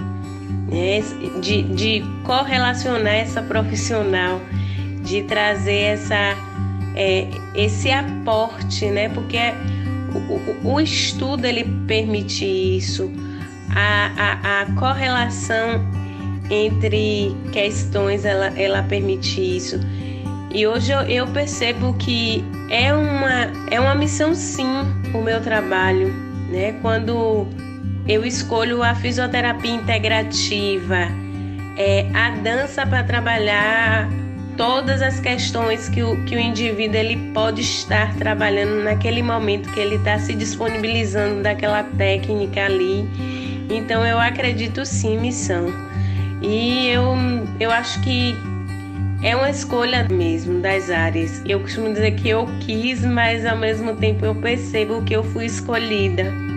né? 0.71 1.01
de, 1.41 1.63
de 1.63 2.05
correlacionar 2.25 3.15
essa 3.15 3.43
profissional, 3.43 4.41
de 5.03 5.23
trazer 5.23 5.95
essa, 5.95 6.37
é, 6.95 7.29
esse 7.55 7.91
aporte, 7.91 8.87
né? 8.87 9.09
porque 9.09 9.39
o, 10.15 10.69
o, 10.69 10.75
o, 10.75 10.81
estudo 10.81 11.45
ele 11.45 11.65
permite 11.87 12.45
isso, 12.45 13.11
a, 13.75 14.11
a, 14.17 14.63
a 14.63 14.67
correlação 14.75 15.81
entre 16.51 17.37
questões 17.53 18.25
ela, 18.25 18.47
ela 18.59 18.83
permite 18.83 19.41
isso. 19.41 19.79
E 20.51 20.67
hoje 20.67 20.93
eu, 20.93 21.01
eu 21.03 21.27
percebo 21.27 21.93
que 21.95 22.43
é 22.71 22.93
uma, 22.93 23.53
é 23.71 23.79
uma 23.79 23.95
missão 23.95 24.35
sim 24.35 24.67
o 25.13 25.21
meu 25.21 25.43
trabalho, 25.43 26.09
né? 26.51 26.73
Quando 26.81 27.47
eu 28.07 28.25
escolho 28.25 28.83
a 28.83 28.95
fisioterapia 28.95 29.73
integrativa, 29.73 31.07
é, 31.77 32.07
a 32.15 32.31
dança 32.31 32.87
para 32.87 33.05
trabalhar 33.05 34.09
todas 34.59 35.01
as 35.01 35.21
questões 35.21 35.89
que 35.89 36.03
o, 36.03 36.23
que 36.25 36.35
o 36.35 36.39
indivíduo 36.39 36.97
ele 36.97 37.17
pode 37.33 37.63
estar 37.63 38.15
trabalhando 38.17 38.83
naquele 38.83 39.23
momento 39.23 39.73
que 39.73 39.79
ele 39.79 39.95
está 39.95 40.19
se 40.19 40.35
disponibilizando 40.35 41.43
daquela 41.43 41.85
técnica 41.85 42.65
ali. 42.65 43.09
Então 43.71 44.05
eu 44.05 44.19
acredito 44.19 44.85
sim 44.85 45.17
missão. 45.17 45.73
E 46.43 46.89
eu, 46.89 47.15
eu 47.61 47.71
acho 47.71 48.01
que 48.03 48.35
é 49.23 49.35
uma 49.35 49.49
escolha 49.49 50.07
mesmo 50.11 50.61
das 50.61 50.91
áreas. 50.91 51.41
Eu 51.47 51.61
costumo 51.61 51.93
dizer 51.93 52.13
que 52.17 52.29
eu 52.29 52.47
quis, 52.61 53.05
mas 53.05 53.47
ao 53.47 53.57
mesmo 53.57 53.95
tempo 53.95 54.25
eu 54.25 54.35
percebo 54.35 55.03
que 55.05 55.15
eu 55.15 55.23
fui 55.23 55.47
escolhida. 55.47 56.48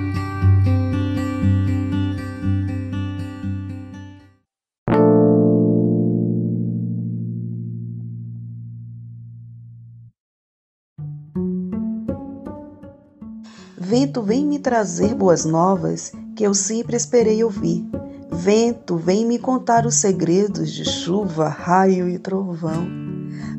Vento 14.11 14.23
vem 14.23 14.45
me 14.45 14.59
trazer 14.59 15.15
boas 15.15 15.45
novas 15.45 16.11
que 16.35 16.43
eu 16.43 16.53
sempre 16.53 16.97
esperei 16.97 17.41
ouvir. 17.45 17.89
Vento, 18.29 18.97
vem 18.97 19.25
me 19.25 19.39
contar 19.39 19.85
os 19.85 19.95
segredos 19.95 20.69
de 20.73 20.83
chuva, 20.83 21.47
raio 21.47 22.09
e 22.09 22.19
trovão. 22.19 22.85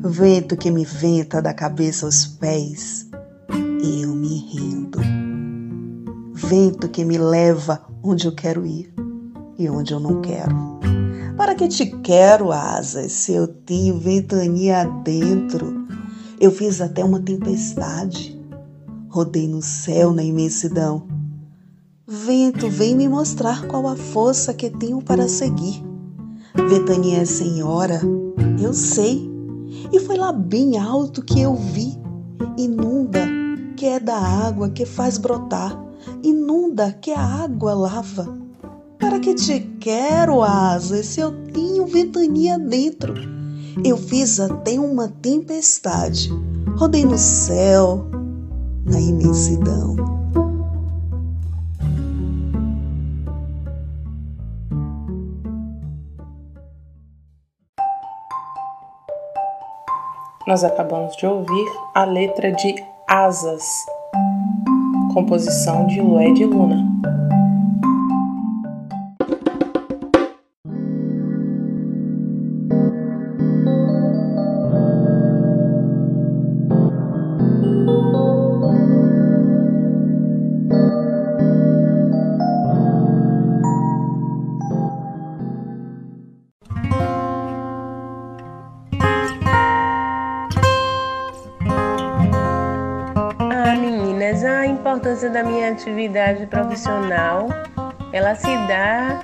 Vento 0.03 0.55
que 0.55 0.69
me 0.69 0.85
venta 0.85 1.41
da 1.41 1.55
cabeça 1.55 2.05
aos 2.05 2.27
pés, 2.27 3.09
eu 3.49 4.09
me 4.13 4.45
rendo. 4.53 4.99
Vento 6.35 6.87
que 6.87 7.03
me 7.03 7.17
leva 7.17 7.81
onde 8.03 8.27
eu 8.27 8.35
quero 8.35 8.63
ir 8.63 8.93
e 9.57 9.67
onde 9.67 9.91
eu 9.91 9.99
não 9.99 10.21
quero. 10.21 10.55
Para 11.35 11.55
que 11.55 11.67
te 11.67 11.87
quero 11.87 12.51
asas 12.51 13.11
se 13.11 13.33
eu 13.33 13.47
tenho 13.47 13.97
ventania 13.97 14.85
dentro? 15.03 15.87
Eu 16.39 16.51
fiz 16.51 16.79
até 16.79 17.03
uma 17.03 17.19
tempestade. 17.19 18.42
Rodei 19.13 19.47
no 19.47 19.61
céu 19.61 20.11
na 20.11 20.23
imensidão. 20.23 21.03
Vento, 22.07 22.67
vem 22.67 22.95
me 22.95 23.07
mostrar 23.07 23.67
qual 23.67 23.87
a 23.87 23.95
força 23.95 24.55
que 24.55 24.71
tenho 24.71 25.03
para 25.03 25.27
seguir. 25.27 25.83
Ventania 26.67 27.19
é 27.19 27.25
senhora, 27.25 28.01
eu 28.59 28.73
sei. 28.73 29.31
E 29.91 29.99
foi 29.99 30.17
lá 30.17 30.33
bem 30.33 30.79
alto 30.79 31.23
que 31.23 31.39
eu 31.39 31.53
vi. 31.53 31.95
Inunda, 32.57 33.19
que 33.77 33.85
é 33.85 33.99
da 33.99 34.17
água 34.17 34.71
que 34.71 34.83
faz 34.83 35.19
brotar. 35.19 35.79
Inunda, 36.23 36.91
que 36.91 37.11
a 37.11 37.21
água 37.21 37.75
lava. 37.75 38.35
Para 38.97 39.19
que 39.19 39.35
te 39.35 39.59
quero, 39.79 40.41
asas, 40.41 41.05
se 41.05 41.19
eu 41.19 41.31
tenho 41.53 41.85
ventania 41.85 42.57
dentro? 42.57 43.13
Eu 43.85 43.95
fiz 43.95 44.39
até 44.39 44.79
uma 44.79 45.07
tempestade. 45.07 46.31
Rodei 46.75 47.05
no 47.05 47.19
céu, 47.19 48.07
na 48.85 48.99
imensidão. 48.99 49.95
Nós 60.45 60.63
acabamos 60.63 61.15
de 61.15 61.25
ouvir 61.25 61.71
a 61.95 62.03
letra 62.03 62.51
de 62.51 62.75
Asas, 63.07 63.63
composição 65.13 65.87
de 65.87 66.01
Lué 66.01 66.31
de 66.31 66.45
Luna. 66.45 66.92
Atividade 95.83 96.45
profissional, 96.45 97.49
ela 98.13 98.35
se 98.35 98.55
dá 98.67 99.19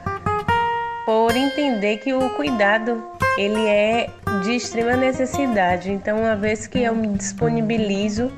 por 1.06 1.36
entender 1.36 1.98
que 1.98 2.14
o 2.14 2.30
cuidado 2.32 3.02
ele 3.38 3.66
é 3.68 4.10
de 4.44 4.56
extrema 4.56 4.96
necessidade. 4.98 5.90
Então, 5.90 6.20
uma 6.20 6.36
vez 6.36 6.68
que 6.68 6.84
eu 6.84 6.94
me 6.94 7.08
disponibilizo, 7.08 8.32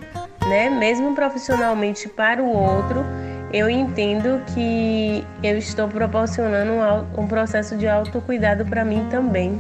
né, 0.48 0.70
mesmo 0.70 1.16
profissionalmente 1.16 2.08
para 2.08 2.42
o 2.42 2.48
outro, 2.48 3.04
eu 3.52 3.70
entendo 3.70 4.42
que 4.54 5.26
eu 5.44 5.58
estou 5.58 5.88
proporcionando 5.88 6.72
um, 6.72 7.24
um 7.24 7.28
processo 7.28 7.76
de 7.76 7.88
autocuidado 7.88 8.66
para 8.66 8.86
mim 8.86 9.08
também. 9.10 9.60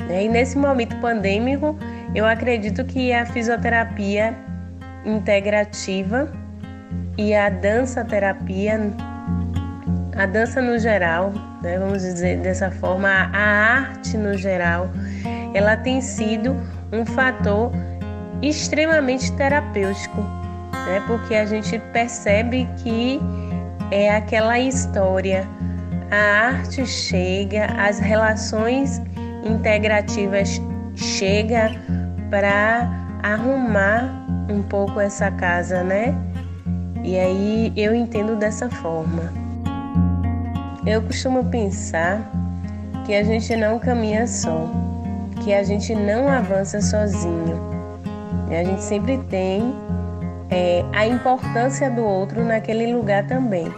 Né? 0.00 0.24
E 0.24 0.28
nesse 0.28 0.56
momento 0.56 0.96
pandêmico, 0.96 1.78
eu 2.14 2.24
acredito 2.24 2.84
que 2.84 3.12
a 3.12 3.26
fisioterapia 3.26 4.34
integrativa 5.04 6.32
e 7.18 7.34
a 7.34 7.48
dança 7.48 8.04
terapia, 8.04 8.92
a 10.16 10.26
dança 10.26 10.60
no 10.60 10.78
geral, 10.78 11.32
né, 11.62 11.78
vamos 11.78 12.02
dizer 12.02 12.38
dessa 12.40 12.70
forma, 12.70 13.08
a 13.08 13.38
arte 13.38 14.16
no 14.16 14.36
geral, 14.36 14.90
ela 15.54 15.76
tem 15.76 16.00
sido 16.00 16.56
um 16.92 17.04
fator 17.04 17.72
extremamente 18.42 19.32
terapêutico, 19.32 20.20
né, 20.20 21.02
porque 21.06 21.34
a 21.34 21.46
gente 21.46 21.78
percebe 21.92 22.68
que 22.76 23.20
é 23.90 24.14
aquela 24.14 24.58
história, 24.58 25.48
a 26.10 26.48
arte 26.48 26.86
chega, 26.86 27.66
as 27.78 27.98
relações 27.98 29.00
integrativas 29.44 30.60
chega 30.94 31.70
para 32.30 32.90
arrumar 33.22 34.26
um 34.48 34.62
pouco 34.62 35.00
essa 35.00 35.30
casa, 35.30 35.82
né? 35.82 36.14
E 37.06 37.16
aí 37.16 37.72
eu 37.76 37.94
entendo 37.94 38.34
dessa 38.34 38.68
forma. 38.68 39.32
Eu 40.84 41.00
costumo 41.02 41.44
pensar 41.44 42.20
que 43.04 43.14
a 43.14 43.22
gente 43.22 43.54
não 43.54 43.78
caminha 43.78 44.26
só, 44.26 44.68
que 45.44 45.54
a 45.54 45.62
gente 45.62 45.94
não 45.94 46.28
avança 46.28 46.80
sozinho. 46.80 47.60
A 48.50 48.64
gente 48.64 48.82
sempre 48.82 49.18
tem 49.30 49.72
é, 50.50 50.84
a 50.92 51.06
importância 51.06 51.88
do 51.88 52.02
outro 52.02 52.44
naquele 52.44 52.92
lugar 52.92 53.24
também. 53.28 53.72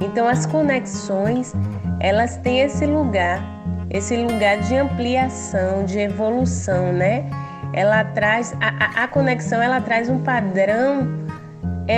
Então 0.00 0.26
as 0.26 0.44
conexões 0.44 1.54
elas 2.00 2.36
têm 2.38 2.62
esse 2.62 2.84
lugar, 2.84 3.40
esse 3.90 4.16
lugar 4.16 4.58
de 4.58 4.74
ampliação, 4.74 5.84
de 5.84 6.00
evolução, 6.00 6.92
né? 6.92 7.24
Ela 7.72 8.02
traz 8.02 8.52
a, 8.60 9.04
a, 9.04 9.06
conexão, 9.06 9.62
ela 9.62 9.80
traz 9.80 10.08
um 10.08 10.18
padrão 10.18 11.29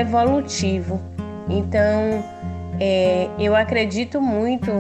evolutivo. 0.01 1.01
Então, 1.49 2.25
é, 2.81 3.29
eu 3.39 3.55
acredito 3.55 4.21
muito 4.21 4.71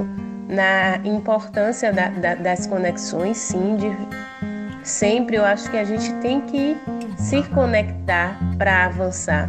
na 0.48 0.98
importância 1.04 1.92
da, 1.92 2.08
da, 2.08 2.34
das 2.34 2.66
conexões, 2.66 3.36
sim. 3.36 3.76
De, 3.76 3.90
sempre 4.82 5.36
eu 5.36 5.44
acho 5.44 5.70
que 5.70 5.76
a 5.76 5.84
gente 5.84 6.12
tem 6.14 6.40
que 6.42 6.76
se 7.16 7.42
conectar 7.50 8.38
para 8.58 8.86
avançar. 8.86 9.48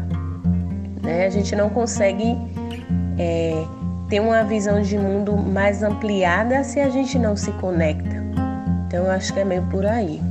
Né? 1.02 1.26
A 1.26 1.30
gente 1.30 1.56
não 1.56 1.70
consegue 1.70 2.38
é, 3.18 3.66
ter 4.10 4.20
uma 4.20 4.44
visão 4.44 4.82
de 4.82 4.98
mundo 4.98 5.36
mais 5.36 5.84
ampliada 5.84 6.64
se 6.64 6.80
a 6.80 6.90
gente 6.90 7.18
não 7.18 7.36
se 7.36 7.52
conecta. 7.54 8.24
Então, 8.88 9.06
eu 9.06 9.12
acho 9.12 9.34
que 9.34 9.40
é 9.40 9.46
meio 9.46 9.64
por 9.64 9.86
aí. 9.86 10.22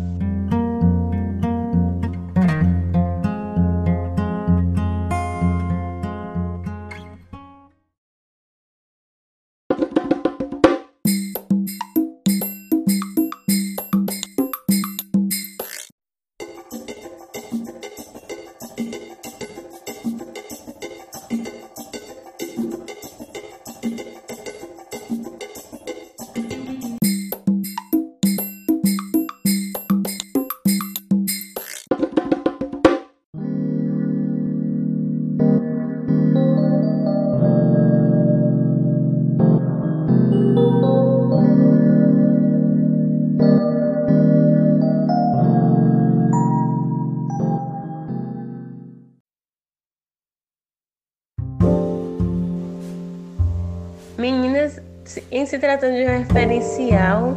Tratando 55.62 55.94
de 55.94 56.05
um 56.05 56.18
referencial, 56.18 57.37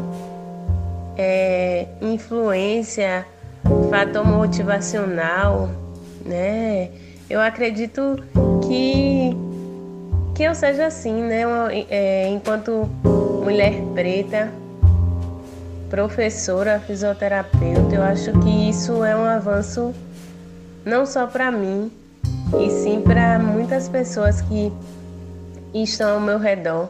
é, 1.16 1.86
influência, 2.02 3.24
fator 3.92 4.26
motivacional, 4.26 5.70
né? 6.26 6.90
Eu 7.30 7.40
acredito 7.40 8.18
que 8.68 9.30
que 10.34 10.42
eu 10.42 10.56
seja 10.56 10.88
assim, 10.88 11.22
né? 11.22 11.44
É, 11.88 12.28
enquanto 12.30 12.90
mulher 13.44 13.80
preta, 13.94 14.52
professora, 15.88 16.80
fisioterapeuta, 16.80 17.94
eu 17.94 18.02
acho 18.02 18.32
que 18.40 18.70
isso 18.70 19.04
é 19.04 19.16
um 19.16 19.26
avanço 19.26 19.94
não 20.84 21.06
só 21.06 21.28
para 21.28 21.52
mim, 21.52 21.92
e 22.60 22.72
sim 22.72 23.02
para 23.02 23.38
muitas 23.38 23.88
pessoas 23.88 24.42
que 24.42 24.74
estão 25.76 26.16
ao 26.16 26.20
meu 26.20 26.40
redor. 26.40 26.90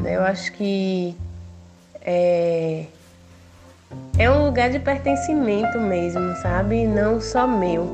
Né? 0.00 0.16
Eu 0.16 0.22
acho 0.22 0.52
que 0.52 1.14
é, 2.02 2.86
é 4.18 4.30
um 4.30 4.46
lugar 4.46 4.70
de 4.70 4.78
pertencimento 4.78 5.78
mesmo, 5.78 6.34
sabe? 6.36 6.86
Não 6.86 7.20
só 7.20 7.46
meu. 7.46 7.86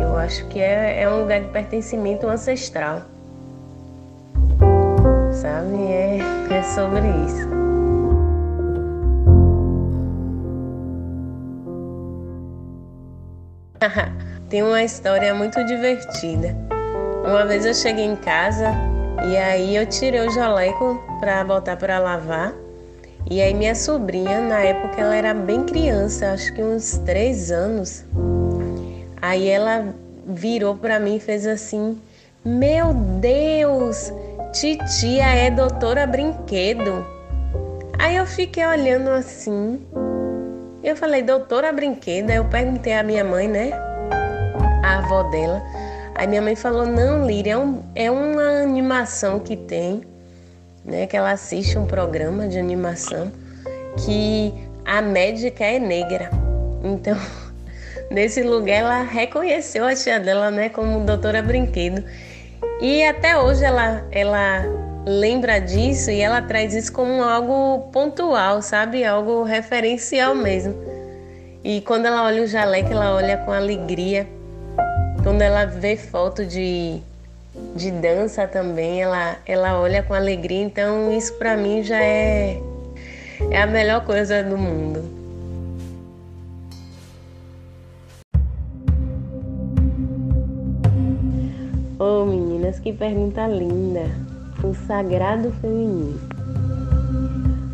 Eu 0.00 0.16
acho 0.16 0.46
que 0.46 0.60
é, 0.60 1.02
é 1.02 1.10
um 1.10 1.20
lugar 1.20 1.40
de 1.40 1.48
pertencimento 1.48 2.26
ancestral. 2.26 3.02
Sabe? 5.32 5.76
É, 5.92 6.18
é 6.50 6.62
sobre 6.62 7.06
isso. 7.26 7.48
Tem 14.48 14.62
uma 14.62 14.82
história 14.82 15.34
muito 15.34 15.62
divertida. 15.64 16.56
Uma 17.26 17.44
vez 17.44 17.66
eu 17.66 17.74
cheguei 17.74 18.04
em 18.04 18.16
casa 18.16 18.93
e 19.28 19.36
aí 19.36 19.76
eu 19.76 19.86
tirei 19.86 20.20
o 20.26 20.30
jaleco 20.30 21.02
para 21.20 21.42
botar 21.44 21.76
para 21.76 21.98
lavar. 21.98 22.52
E 23.30 23.40
aí 23.40 23.54
minha 23.54 23.74
sobrinha, 23.74 24.40
na 24.40 24.60
época 24.60 25.00
ela 25.00 25.16
era 25.16 25.32
bem 25.32 25.64
criança, 25.64 26.32
acho 26.32 26.52
que 26.54 26.62
uns 26.62 26.98
três 26.98 27.50
anos. 27.50 28.04
Aí 29.22 29.48
ela 29.48 29.94
virou 30.26 30.76
para 30.76 31.00
mim 31.00 31.16
e 31.16 31.20
fez 31.20 31.46
assim: 31.46 31.98
Meu 32.44 32.92
Deus, 32.92 34.12
titia 34.52 35.24
é 35.24 35.50
doutora 35.50 36.06
brinquedo. 36.06 37.06
Aí 37.98 38.16
eu 38.16 38.26
fiquei 38.26 38.66
olhando 38.66 39.08
assim. 39.08 39.80
Eu 40.82 40.94
falei, 40.94 41.22
doutora 41.22 41.72
brinquedo. 41.72 42.28
Aí 42.28 42.36
eu 42.36 42.44
perguntei 42.44 42.92
à 42.92 43.02
minha 43.02 43.24
mãe, 43.24 43.48
né? 43.48 43.70
A 44.82 44.98
avó 44.98 45.22
dela. 45.30 45.62
Aí 46.14 46.26
minha 46.26 46.40
mãe 46.40 46.54
falou, 46.54 46.86
não, 46.86 47.26
Líria, 47.26 47.52
é, 47.52 47.58
um, 47.58 47.82
é 47.94 48.10
uma 48.10 48.62
animação 48.62 49.40
que 49.40 49.56
tem, 49.56 50.02
né? 50.84 51.06
Que 51.06 51.16
ela 51.16 51.32
assiste 51.32 51.76
um 51.76 51.86
programa 51.86 52.46
de 52.46 52.58
animação 52.58 53.32
que 54.04 54.54
a 54.84 55.02
médica 55.02 55.64
é 55.64 55.78
negra. 55.78 56.30
Então, 56.82 57.16
nesse 58.10 58.42
lugar 58.42 58.76
ela 58.76 59.02
reconheceu 59.02 59.84
a 59.84 59.94
tia 59.94 60.20
dela, 60.20 60.50
né, 60.50 60.68
como 60.68 61.04
doutora 61.04 61.42
brinquedo. 61.42 62.04
E 62.80 63.04
até 63.04 63.36
hoje 63.38 63.64
ela, 63.64 64.06
ela 64.10 64.64
lembra 65.06 65.60
disso 65.60 66.10
e 66.10 66.20
ela 66.20 66.42
traz 66.42 66.74
isso 66.74 66.92
como 66.92 67.22
algo 67.22 67.90
pontual, 67.92 68.62
sabe? 68.62 69.04
Algo 69.04 69.42
referencial 69.42 70.34
mesmo. 70.34 70.74
E 71.62 71.80
quando 71.80 72.06
ela 72.06 72.24
olha 72.24 72.42
o 72.42 72.46
jaleco, 72.46 72.92
ela 72.92 73.14
olha 73.14 73.38
com 73.38 73.52
alegria. 73.52 74.26
Quando 75.24 75.40
ela 75.40 75.64
vê 75.64 75.96
foto 75.96 76.44
de, 76.44 77.00
de 77.74 77.90
dança 77.90 78.46
também, 78.46 79.00
ela, 79.00 79.38
ela 79.46 79.80
olha 79.80 80.02
com 80.02 80.12
alegria. 80.12 80.62
Então, 80.62 81.10
isso 81.16 81.32
para 81.38 81.56
mim 81.56 81.82
já 81.82 81.96
é, 81.96 82.60
é 83.50 83.62
a 83.62 83.66
melhor 83.66 84.04
coisa 84.04 84.44
do 84.44 84.58
mundo. 84.58 85.02
Oh, 91.98 92.26
meninas, 92.26 92.78
que 92.78 92.92
pergunta 92.92 93.46
linda! 93.46 94.02
O 94.62 94.74
sagrado 94.74 95.50
feminino. 95.62 96.20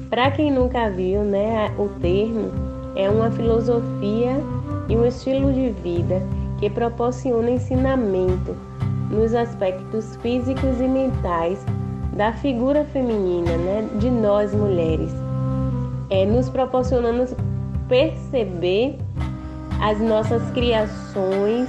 Para 0.09 0.31
quem 0.31 0.53
nunca 0.53 0.89
viu, 0.89 1.25
né, 1.25 1.75
o 1.77 1.89
termo 2.01 2.53
é 2.95 3.11
uma 3.11 3.29
filosofia 3.33 4.37
e 4.89 4.97
um 4.97 5.05
estilo 5.05 5.53
de 5.53 5.71
vida 5.71 6.23
que 6.61 6.70
proporciona 6.70 7.51
ensinamento 7.51 8.57
nos 9.11 9.35
aspectos 9.35 10.14
físicos 10.16 10.81
e 10.81 10.87
mentais 10.87 11.59
da 12.16 12.33
figura 12.33 12.85
feminina, 12.85 13.57
né, 13.57 13.88
de 13.99 14.11
nós 14.11 14.55
mulheres, 14.55 15.12
é, 16.11 16.25
nos 16.25 16.49
proporcionando 16.49 17.35
perceber 17.88 18.99
as 19.81 19.99
nossas 20.01 20.49
criações 20.51 21.68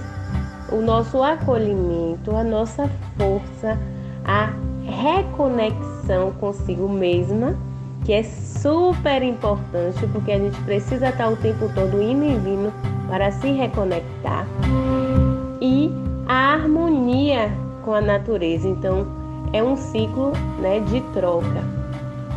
o 0.71 0.82
nosso 0.82 1.21
acolhimento, 1.21 2.36
a 2.36 2.43
nossa 2.43 2.89
força, 3.17 3.77
a 4.25 4.51
reconexão 4.86 6.32
consigo 6.39 6.88
mesma, 6.88 7.56
que 8.06 8.13
é 8.13 8.23
super 8.23 9.21
importante 9.21 10.08
porque 10.08 10.32
a 10.32 10.39
gente 10.39 10.60
precisa 10.62 11.10
estar 11.10 11.30
o 11.30 11.36
tempo 11.36 11.69
todo 11.75 12.01
indo 12.01 12.25
e 12.25 12.36
vindo 12.36 12.73
para 13.08 13.32
se 13.32 13.51
reconectar 13.51 14.47
e 15.62 15.91
a 16.28 16.54
harmonia 16.54 17.52
com 17.86 17.93
a 17.93 18.02
natureza. 18.02 18.67
Então, 18.67 19.08
é 19.54 19.63
um 19.63 19.78
ciclo 19.78 20.32
né, 20.60 20.80
de 20.80 21.00
troca. 21.13 21.63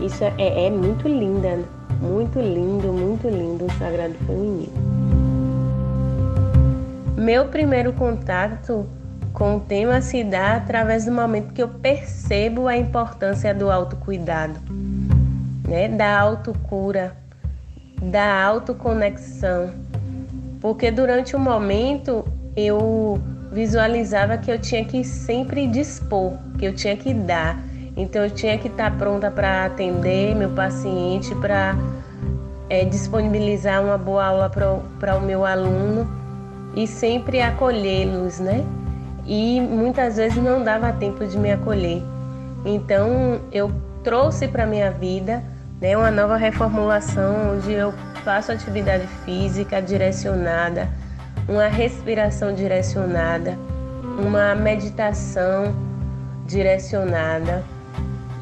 Isso 0.00 0.22
é, 0.24 0.66
é 0.66 0.70
muito 0.70 1.08
linda, 1.08 1.60
muito 2.00 2.38
lindo, 2.38 2.92
muito 2.92 3.28
lindo 3.28 3.64
o 3.64 3.72
Sagrado 3.78 4.14
Feminino. 4.26 4.72
Meu 7.16 7.46
primeiro 7.46 7.92
contato 7.92 8.87
com 9.32 9.56
o 9.56 9.60
tema 9.60 10.00
se 10.02 10.22
dá 10.22 10.56
através 10.56 11.06
do 11.06 11.12
momento 11.12 11.52
que 11.52 11.62
eu 11.62 11.68
percebo 11.68 12.68
a 12.68 12.76
importância 12.76 13.54
do 13.54 13.70
autocuidado, 13.70 14.60
né? 15.66 15.88
da 15.88 16.18
autocura, 16.18 17.16
da 18.02 18.44
autoconexão. 18.44 19.72
Porque 20.60 20.90
durante 20.90 21.37
o 21.37 21.38
momento 21.38 22.24
eu 22.56 23.20
visualizava 23.52 24.36
que 24.36 24.50
eu 24.50 24.58
tinha 24.58 24.84
que 24.84 25.04
sempre 25.04 25.66
dispor, 25.66 26.32
que 26.58 26.64
eu 26.64 26.74
tinha 26.74 26.96
que 26.96 27.14
dar. 27.14 27.58
Então 27.96 28.24
eu 28.24 28.30
tinha 28.30 28.58
que 28.58 28.68
estar 28.68 28.96
pronta 28.98 29.30
para 29.30 29.66
atender 29.66 30.34
meu 30.34 30.50
paciente, 30.50 31.34
para 31.36 31.76
é, 32.68 32.84
disponibilizar 32.84 33.82
uma 33.82 33.96
boa 33.96 34.24
aula 34.24 34.50
para 34.50 35.16
o 35.16 35.20
meu 35.20 35.44
aluno 35.44 36.08
e 36.74 36.86
sempre 36.86 37.40
acolhê-los, 37.40 38.40
né? 38.40 38.64
E 39.26 39.60
muitas 39.60 40.16
vezes 40.16 40.42
não 40.42 40.62
dava 40.62 40.92
tempo 40.92 41.24
de 41.26 41.38
me 41.38 41.52
acolher. 41.52 42.02
Então 42.64 43.40
eu 43.52 43.72
trouxe 44.02 44.48
para 44.48 44.66
minha 44.66 44.90
vida 44.90 45.42
né, 45.80 45.96
uma 45.96 46.10
nova 46.10 46.36
reformulação 46.36 47.56
onde 47.56 47.72
eu 47.72 47.92
faço 48.24 48.52
atividade 48.52 49.06
física 49.24 49.80
direcionada, 49.80 50.88
uma 51.48 51.68
respiração 51.68 52.54
direcionada, 52.54 53.59
uma 54.18 54.54
meditação 54.54 55.74
direcionada. 56.46 57.62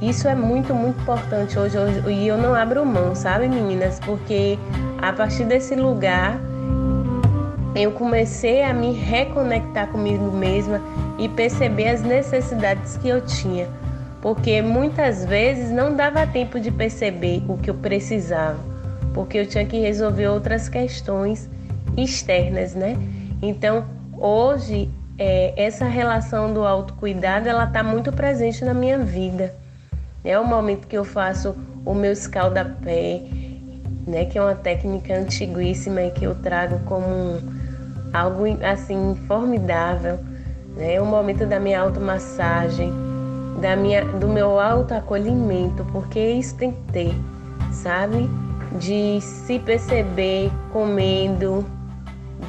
Isso 0.00 0.26
é 0.26 0.34
muito, 0.34 0.74
muito 0.74 1.00
importante 1.00 1.58
hoje, 1.58 1.78
hoje 1.78 2.02
e 2.08 2.26
eu 2.26 2.36
não 2.36 2.54
abro 2.54 2.84
mão, 2.84 3.14
sabe, 3.14 3.48
meninas? 3.48 4.00
Porque 4.00 4.58
a 5.00 5.12
partir 5.12 5.44
desse 5.44 5.74
lugar 5.74 6.40
eu 7.74 7.92
comecei 7.92 8.62
a 8.62 8.74
me 8.74 8.92
reconectar 8.92 9.88
comigo 9.88 10.30
mesma 10.30 10.80
e 11.18 11.28
perceber 11.28 11.88
as 11.88 12.02
necessidades 12.02 12.96
que 12.96 13.08
eu 13.08 13.20
tinha, 13.20 13.68
porque 14.20 14.60
muitas 14.60 15.24
vezes 15.24 15.70
não 15.70 15.94
dava 15.94 16.26
tempo 16.26 16.60
de 16.60 16.70
perceber 16.70 17.42
o 17.48 17.56
que 17.56 17.70
eu 17.70 17.74
precisava, 17.74 18.58
porque 19.14 19.38
eu 19.38 19.46
tinha 19.46 19.64
que 19.64 19.78
resolver 19.78 20.28
outras 20.28 20.68
questões 20.68 21.48
externas, 21.96 22.74
né? 22.74 22.96
Então, 23.40 23.84
hoje, 24.18 24.88
é, 25.18 25.52
essa 25.56 25.84
relação 25.84 26.52
do 26.52 26.64
autocuidado, 26.64 27.48
ela 27.48 27.64
está 27.64 27.82
muito 27.82 28.12
presente 28.12 28.64
na 28.64 28.74
minha 28.74 28.98
vida. 28.98 29.54
É 30.24 30.38
o 30.38 30.44
momento 30.44 30.86
que 30.86 30.96
eu 30.96 31.04
faço 31.04 31.56
o 31.84 31.94
meu 31.94 32.12
escaldapé, 32.12 33.22
né? 34.06 34.24
Que 34.24 34.38
é 34.38 34.42
uma 34.42 34.54
técnica 34.54 35.14
antiguíssima 35.14 36.02
e 36.02 36.10
que 36.10 36.24
eu 36.24 36.34
trago 36.36 36.78
como 36.86 37.06
um 37.06 37.62
algo 38.12 38.44
assim 38.62 39.16
formidável, 39.26 40.18
né? 40.76 41.00
O 41.00 41.06
momento 41.06 41.46
da 41.46 41.58
minha 41.58 41.80
automassagem, 41.80 42.92
da 43.60 43.74
minha, 43.74 44.04
do 44.04 44.28
meu 44.28 44.60
autoacolhimento, 44.60 45.84
porque 45.92 46.20
isso 46.20 46.56
tem 46.56 46.72
que 46.72 46.92
ter, 46.92 47.14
sabe? 47.72 48.28
De 48.78 49.20
se 49.20 49.58
perceber 49.58 50.50
comendo, 50.72 51.64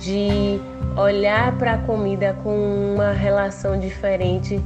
de 0.03 0.59
olhar 0.97 1.57
para 1.57 1.75
a 1.75 1.77
comida 1.79 2.35
com 2.43 2.93
uma 2.93 3.11
relação 3.11 3.79
diferente, 3.79 4.61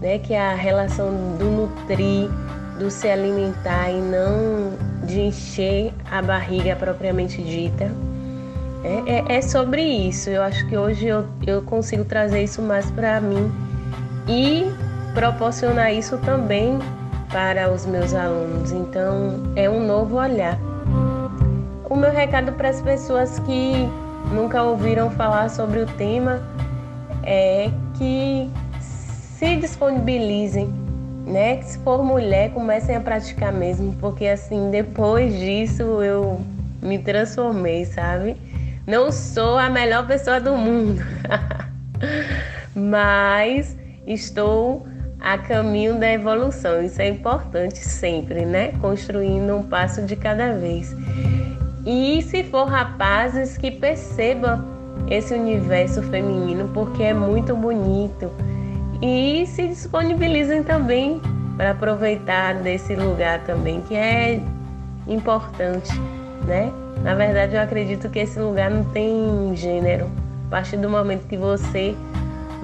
né? 0.00 0.18
Que 0.18 0.34
é 0.34 0.40
a 0.40 0.54
relação 0.54 1.36
do 1.38 1.44
nutrir, 1.44 2.28
do 2.78 2.90
se 2.90 3.08
alimentar 3.08 3.90
e 3.90 4.00
não 4.00 4.72
de 5.06 5.20
encher 5.20 5.92
a 6.10 6.20
barriga 6.20 6.74
propriamente 6.74 7.40
dita. 7.42 7.90
É, 8.82 9.34
é, 9.34 9.36
é, 9.36 9.42
sobre 9.42 9.82
isso. 9.82 10.30
Eu 10.30 10.42
acho 10.42 10.66
que 10.68 10.76
hoje 10.76 11.06
eu, 11.06 11.24
eu 11.46 11.62
consigo 11.62 12.04
trazer 12.04 12.42
isso 12.42 12.62
mais 12.62 12.90
para 12.90 13.20
mim 13.20 13.52
e 14.26 14.64
proporcionar 15.14 15.92
isso 15.92 16.16
também 16.18 16.78
para 17.30 17.70
os 17.70 17.86
meus 17.86 18.14
alunos. 18.14 18.72
Então, 18.72 19.52
é 19.54 19.68
um 19.68 19.86
novo 19.86 20.16
olhar. 20.16 20.58
O 21.88 21.96
meu 21.96 22.10
recado 22.10 22.52
para 22.52 22.70
as 22.70 22.80
pessoas 22.80 23.38
que 23.40 23.88
nunca 24.32 24.62
ouviram 24.62 25.10
falar 25.10 25.48
sobre 25.50 25.80
o 25.80 25.86
tema 25.86 26.42
é 27.22 27.70
que 27.96 28.50
se 28.80 29.56
disponibilizem, 29.56 30.68
né? 31.26 31.56
Que 31.56 31.64
se 31.64 31.78
for 31.78 32.02
mulher, 32.02 32.50
comecem 32.52 32.96
a 32.96 33.00
praticar 33.00 33.52
mesmo, 33.52 33.94
porque 34.00 34.26
assim, 34.26 34.70
depois 34.70 35.38
disso 35.38 35.82
eu 36.02 36.40
me 36.82 36.98
transformei, 36.98 37.84
sabe? 37.84 38.36
Não 38.86 39.12
sou 39.12 39.58
a 39.58 39.68
melhor 39.68 40.06
pessoa 40.06 40.40
do 40.40 40.56
mundo, 40.56 41.02
mas 42.74 43.76
estou 44.06 44.86
a 45.20 45.36
caminho 45.38 45.98
da 45.98 46.10
evolução. 46.10 46.82
Isso 46.82 47.00
é 47.00 47.08
importante 47.08 47.78
sempre, 47.78 48.44
né? 48.44 48.72
Construindo 48.80 49.54
um 49.54 49.62
passo 49.62 50.02
de 50.02 50.16
cada 50.16 50.54
vez. 50.54 50.94
E 51.92 52.22
se 52.22 52.44
for 52.44 52.68
rapazes 52.68 53.58
que 53.58 53.68
percebam 53.68 54.64
esse 55.08 55.34
universo 55.34 56.00
feminino 56.04 56.70
porque 56.72 57.02
é 57.02 57.12
muito 57.12 57.56
bonito 57.56 58.30
e 59.02 59.44
se 59.48 59.66
disponibilizem 59.66 60.62
também 60.62 61.20
para 61.56 61.72
aproveitar 61.72 62.54
desse 62.54 62.94
lugar 62.94 63.40
também 63.40 63.80
que 63.80 63.96
é 63.96 64.40
importante, 65.08 65.92
né? 66.46 66.72
Na 67.02 67.16
verdade, 67.16 67.56
eu 67.56 67.60
acredito 67.60 68.08
que 68.08 68.20
esse 68.20 68.38
lugar 68.38 68.70
não 68.70 68.84
tem 68.84 69.50
gênero. 69.56 70.08
A 70.46 70.50
partir 70.50 70.76
do 70.76 70.88
momento 70.88 71.26
que 71.26 71.36
você 71.36 71.96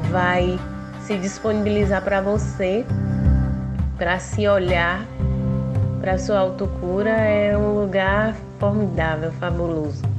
vai 0.08 0.56
se 1.00 1.18
disponibilizar 1.18 2.00
para 2.00 2.20
você, 2.20 2.86
para 3.98 4.20
se 4.20 4.46
olhar, 4.46 5.04
para 6.00 6.18
sua 6.18 6.38
autocura, 6.38 7.10
é 7.10 7.56
um 7.56 7.80
lugar 7.80 8.34
formidável, 8.58 9.32
fabuloso. 9.32 10.15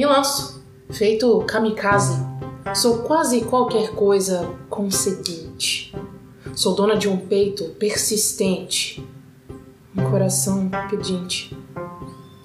Me 0.00 0.06
lanço, 0.06 0.64
feito 0.88 1.40
kamikaze. 1.40 2.18
Sou 2.74 3.00
quase 3.00 3.42
qualquer 3.42 3.90
coisa 3.90 4.48
conseguinte. 4.70 5.94
Sou 6.54 6.74
dona 6.74 6.96
de 6.96 7.06
um 7.06 7.18
peito 7.18 7.64
persistente, 7.78 9.06
um 9.94 10.10
coração 10.10 10.70
pedinte. 10.88 11.54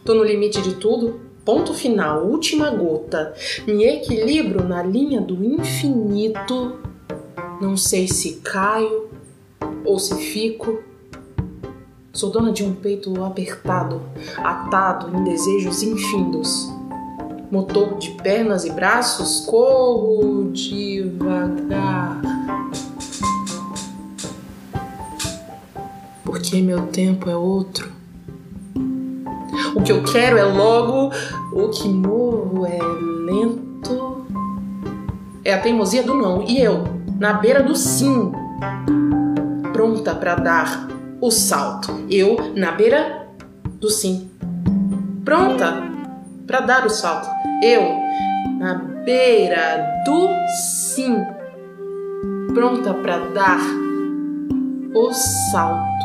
Tô 0.04 0.14
no 0.14 0.26
limite 0.26 0.62
de 0.62 0.74
tudo, 0.74 1.22
ponto 1.46 1.74
final, 1.74 2.26
última 2.26 2.70
gota. 2.72 3.34
Me 3.66 3.86
equilibro 3.86 4.68
na 4.68 4.84
linha 4.84 5.22
do 5.22 5.42
infinito. 5.42 6.76
Não 7.62 7.78
sei 7.78 8.06
se 8.10 8.42
caio 8.44 9.08
ou 9.86 9.98
se 9.98 10.14
fico. 10.18 10.84
Sou 12.12 12.30
dona 12.30 12.52
de 12.52 12.66
um 12.66 12.76
peito 12.76 13.24
apertado, 13.24 14.02
atado 14.44 15.16
em 15.16 15.24
desejos 15.24 15.84
infindos 15.84 16.75
motor 17.52 17.98
de 17.98 18.12
pernas 18.12 18.66
e 18.66 18.72
braços, 18.72 19.46
corro 19.46 20.52
devagar. 20.52 22.22
Porque 26.24 26.62
meu 26.62 26.88
tempo 26.88 27.30
é 27.30 27.36
outro. 27.36 27.92
O 29.76 29.82
que 29.82 29.92
eu 29.92 30.04
quero 30.04 30.38
é 30.38 30.44
logo, 30.44 31.12
o 31.52 31.70
que 31.70 31.88
movo 31.88 32.66
é 32.66 32.80
lento. 33.26 34.26
É 35.44 35.54
a 35.54 35.62
teimosia 35.62 36.04
do 36.04 36.16
não. 36.16 36.44
E 36.44 36.60
eu, 36.60 36.84
na 37.20 37.34
beira 37.34 37.62
do 37.62 37.76
sim, 37.76 38.32
pronta 39.72 40.16
para 40.16 40.36
dar 40.36 40.88
o 41.22 41.30
salto. 41.30 42.06
Eu, 42.10 42.38
na 42.56 42.72
beira 42.72 43.28
do 43.80 43.90
sim, 43.90 44.30
pronta 45.24 45.95
para 46.46 46.62
dar 46.62 46.86
o 46.86 46.90
salto. 46.90 47.28
Eu, 47.64 47.82
na 48.60 48.76
beira 49.04 50.04
do 50.06 50.28
sim, 50.48 51.16
pronta 52.54 52.94
para 52.94 53.18
dar 53.30 53.60
o 54.94 55.14
salto. 55.14 55.96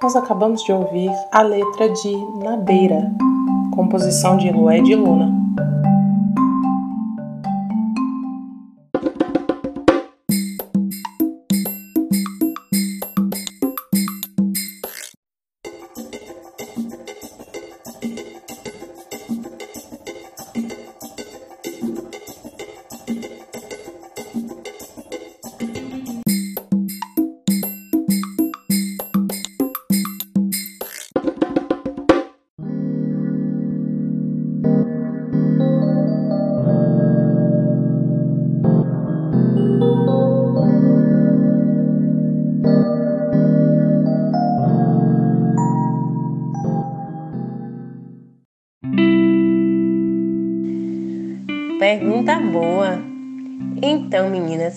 Nós 0.00 0.14
acabamos 0.14 0.62
de 0.62 0.72
ouvir 0.72 1.10
a 1.32 1.42
letra 1.42 1.88
de 1.88 2.16
Na 2.40 2.56
Beira, 2.56 3.12
composição 3.74 4.36
de 4.36 4.48
Lué 4.50 4.80
de 4.80 4.94
Luna. 4.94 5.47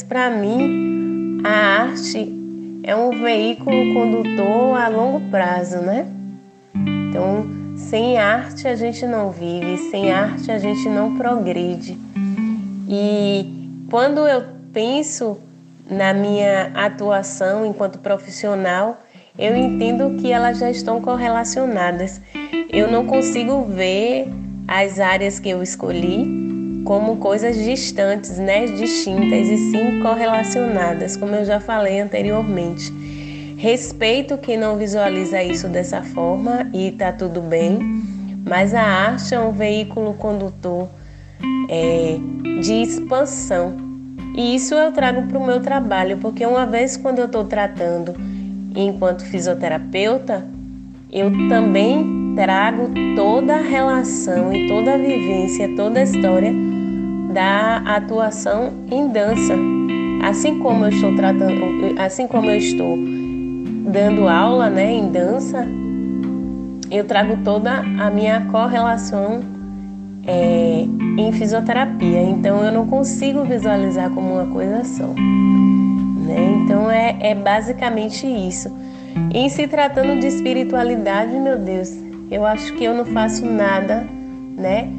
Para 0.03 0.29
mim, 0.29 1.41
a 1.43 1.83
arte 1.83 2.31
é 2.83 2.95
um 2.95 3.11
veículo 3.11 3.93
condutor 3.93 4.79
a 4.79 4.87
longo 4.87 5.21
prazo, 5.29 5.77
né? 5.77 6.07
Então, 6.75 7.45
sem 7.75 8.17
arte 8.17 8.67
a 8.67 8.75
gente 8.75 9.05
não 9.05 9.31
vive, 9.31 9.77
sem 9.89 10.11
arte 10.11 10.51
a 10.51 10.57
gente 10.57 10.87
não 10.89 11.17
progride. 11.17 11.97
E 12.87 13.45
quando 13.89 14.27
eu 14.27 14.43
penso 14.73 15.37
na 15.89 16.13
minha 16.13 16.71
atuação 16.73 17.65
enquanto 17.65 17.99
profissional, 17.99 19.01
eu 19.37 19.55
entendo 19.55 20.17
que 20.21 20.31
elas 20.31 20.59
já 20.59 20.69
estão 20.69 21.01
correlacionadas. 21.01 22.21
Eu 22.69 22.89
não 22.89 23.05
consigo 23.05 23.63
ver 23.63 24.27
as 24.67 24.99
áreas 24.99 25.39
que 25.39 25.49
eu 25.49 25.61
escolhi 25.61 26.40
como 26.85 27.17
coisas 27.17 27.57
distantes, 27.57 28.37
né, 28.37 28.65
distintas 28.65 29.47
e 29.47 29.57
sim 29.57 29.99
correlacionadas, 30.01 31.15
como 31.15 31.35
eu 31.35 31.45
já 31.45 31.59
falei 31.59 31.99
anteriormente. 31.99 32.91
Respeito 33.57 34.37
quem 34.37 34.57
não 34.57 34.77
visualiza 34.77 35.43
isso 35.43 35.67
dessa 35.67 36.01
forma 36.01 36.69
e 36.73 36.91
tá 36.91 37.11
tudo 37.11 37.41
bem, 37.41 37.79
mas 38.47 38.73
a 38.73 38.81
arte 38.81 39.35
é 39.35 39.39
um 39.39 39.51
veículo 39.51 40.15
condutor 40.15 40.89
é, 41.69 42.17
de 42.59 42.73
expansão 42.81 43.91
e 44.35 44.55
isso 44.55 44.73
eu 44.73 44.91
trago 44.91 45.23
para 45.23 45.37
o 45.37 45.45
meu 45.45 45.59
trabalho, 45.59 46.17
porque 46.17 46.45
uma 46.45 46.65
vez 46.65 46.95
quando 46.95 47.19
eu 47.19 47.25
estou 47.25 47.43
tratando 47.43 48.15
enquanto 48.75 49.25
fisioterapeuta, 49.25 50.45
eu 51.11 51.29
também 51.49 52.20
trago 52.35 52.89
toda 53.15 53.55
a 53.55 53.61
relação 53.61 54.53
e 54.53 54.67
toda 54.67 54.93
a 54.93 54.97
vivência, 54.97 55.69
toda 55.75 55.99
a 55.99 56.03
história 56.03 56.53
da 57.33 57.77
atuação 57.77 58.71
em 58.89 59.07
dança. 59.07 59.55
Assim 60.23 60.59
como 60.59 60.85
eu 60.85 60.89
estou 60.89 61.15
tratando, 61.15 61.99
assim 61.99 62.27
como 62.27 62.49
eu 62.49 62.57
estou 62.57 62.97
dando 63.91 64.27
aula, 64.27 64.69
né, 64.69 64.91
em 64.91 65.11
dança, 65.11 65.67
eu 66.89 67.05
trago 67.05 67.37
toda 67.43 67.79
a 67.79 68.09
minha 68.09 68.41
correlação 68.51 69.41
é, 70.27 70.85
em 71.17 71.31
fisioterapia. 71.31 72.21
Então 72.21 72.63
eu 72.63 72.71
não 72.71 72.85
consigo 72.87 73.43
visualizar 73.43 74.09
como 74.11 74.33
uma 74.33 74.45
coisa 74.45 74.83
só. 74.83 75.07
Né? 75.07 76.61
Então 76.63 76.89
é, 76.91 77.17
é 77.19 77.35
basicamente 77.35 78.27
isso. 78.27 78.69
Em 79.33 79.49
se 79.49 79.67
tratando 79.67 80.19
de 80.19 80.27
espiritualidade, 80.27 81.33
meu 81.37 81.57
Deus, 81.57 82.10
eu 82.31 82.45
acho 82.45 82.73
que 82.73 82.83
eu 82.83 82.95
não 82.95 83.05
faço 83.05 83.45
nada, 83.45 84.07
né? 84.57 84.91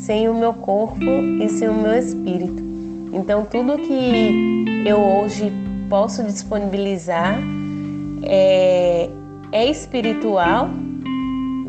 sem 0.00 0.28
o 0.28 0.34
meu 0.34 0.54
corpo 0.54 1.04
e 1.04 1.48
sem 1.48 1.68
o 1.68 1.74
meu 1.74 1.96
espírito. 1.96 2.62
Então, 3.12 3.44
tudo 3.44 3.76
que 3.78 4.64
eu 4.86 4.98
hoje 4.98 5.52
posso 5.88 6.22
disponibilizar 6.24 7.38
é, 8.22 9.10
é 9.52 9.70
espiritual, 9.70 10.68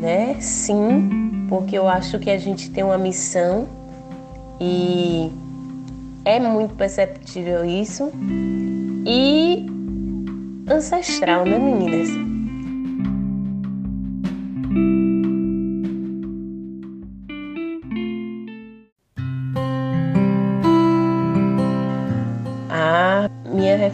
né? 0.00 0.36
Sim, 0.40 1.46
porque 1.48 1.76
eu 1.76 1.88
acho 1.88 2.18
que 2.18 2.30
a 2.30 2.38
gente 2.38 2.70
tem 2.70 2.82
uma 2.82 2.98
missão 2.98 3.66
E 4.60 5.30
é 6.24 6.38
muito 6.38 6.74
perceptível 6.74 7.64
isso. 7.64 8.10
E 9.04 9.66
ancestral, 10.68 11.44
né, 11.44 11.58
meninas? 11.58 12.31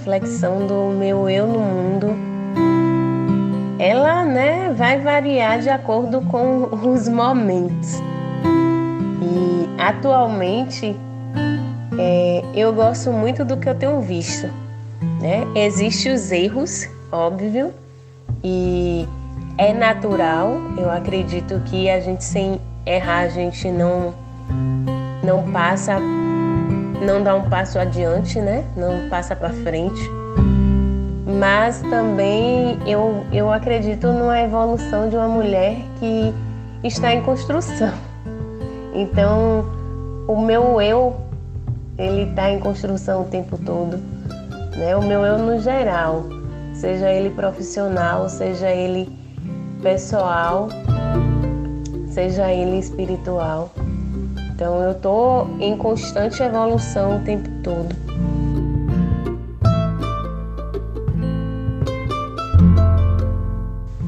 Reflexão 0.09 0.67
do 0.67 0.97
meu 0.99 1.29
eu 1.29 1.47
no 1.47 1.59
mundo, 1.59 2.17
ela, 3.79 4.25
né, 4.25 4.73
vai 4.75 4.99
variar 4.99 5.61
de 5.61 5.69
acordo 5.69 6.23
com 6.23 6.65
os 6.89 7.07
momentos. 7.09 8.01
E 9.21 9.69
atualmente 9.79 10.97
é, 11.99 12.43
eu 12.55 12.73
gosto 12.73 13.13
muito 13.13 13.45
do 13.45 13.59
que 13.59 13.69
eu 13.69 13.75
tenho 13.75 14.01
visto. 14.01 14.49
Né? 15.21 15.47
Existem 15.55 16.15
os 16.15 16.33
erros, 16.33 16.89
óbvio, 17.13 17.75
e 18.43 19.07
é 19.59 19.75
natural. 19.75 20.57
Eu 20.79 20.91
acredito 20.91 21.61
que 21.67 21.91
a 21.91 22.01
gente 22.01 22.25
sem 22.25 22.59
errar 22.87 23.25
a 23.25 23.29
gente 23.29 23.71
não 23.71 24.15
não 25.23 25.53
passa, 25.53 25.99
não 27.01 27.23
dá 27.23 27.35
um 27.35 27.49
passo 27.49 27.79
adiante, 27.79 28.41
né? 28.41 28.65
Não 28.77 29.09
passa 29.09 29.35
para 29.37 29.51
frente. 29.51 30.01
Mas 31.39 31.81
também 31.83 32.79
eu, 32.87 33.25
eu 33.33 33.53
acredito 33.53 34.09
numa 34.09 34.41
evolução 34.41 35.09
de 35.09 35.17
uma 35.17 35.29
mulher 35.29 35.77
que 36.01 36.35
está 36.83 37.15
em 37.15 37.23
construção. 37.23 37.93
Então, 38.95 39.65
o 40.27 40.41
meu 40.41 40.81
eu 40.81 41.29
ele 41.99 42.31
está 42.31 42.51
em 42.51 42.61
construção 42.61 43.23
o 43.23 43.25
tempo 43.25 43.59
todo. 43.59 43.99
Né? 44.77 44.97
O 44.97 45.03
meu 45.03 45.25
eu 45.25 45.39
no 45.39 45.61
geral, 45.61 46.25
seja 46.73 47.11
ele 47.11 47.31
profissional, 47.31 48.29
seja 48.29 48.71
ele 48.71 49.11
pessoal, 49.83 50.69
seja 52.09 52.53
ele 52.53 52.79
espiritual. 52.79 53.71
Então 54.59 54.83
eu 54.83 54.91
estou 54.91 55.57
em 55.61 55.77
constante 55.77 56.43
evolução 56.43 57.19
o 57.19 57.21
tempo 57.21 57.49
todo. 57.63 57.95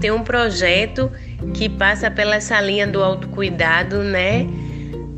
Tem 0.01 0.11
um 0.11 0.25
projeto 0.25 1.09
que 1.55 1.69
passa 1.69 2.11
pela 2.11 2.35
essa 2.35 2.61
linha 2.61 2.85
do 2.85 3.01
autocuidado, 3.01 4.03
né? 4.03 4.45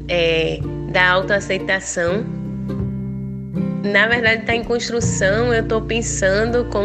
É, 0.07 0.61
da 0.90 1.12
autoaceitação 1.12 2.27
na 3.83 4.07
verdade 4.07 4.42
está 4.42 4.55
em 4.55 4.62
construção, 4.62 5.55
eu 5.55 5.62
estou 5.62 5.81
pensando 5.81 6.66
como 6.66 6.85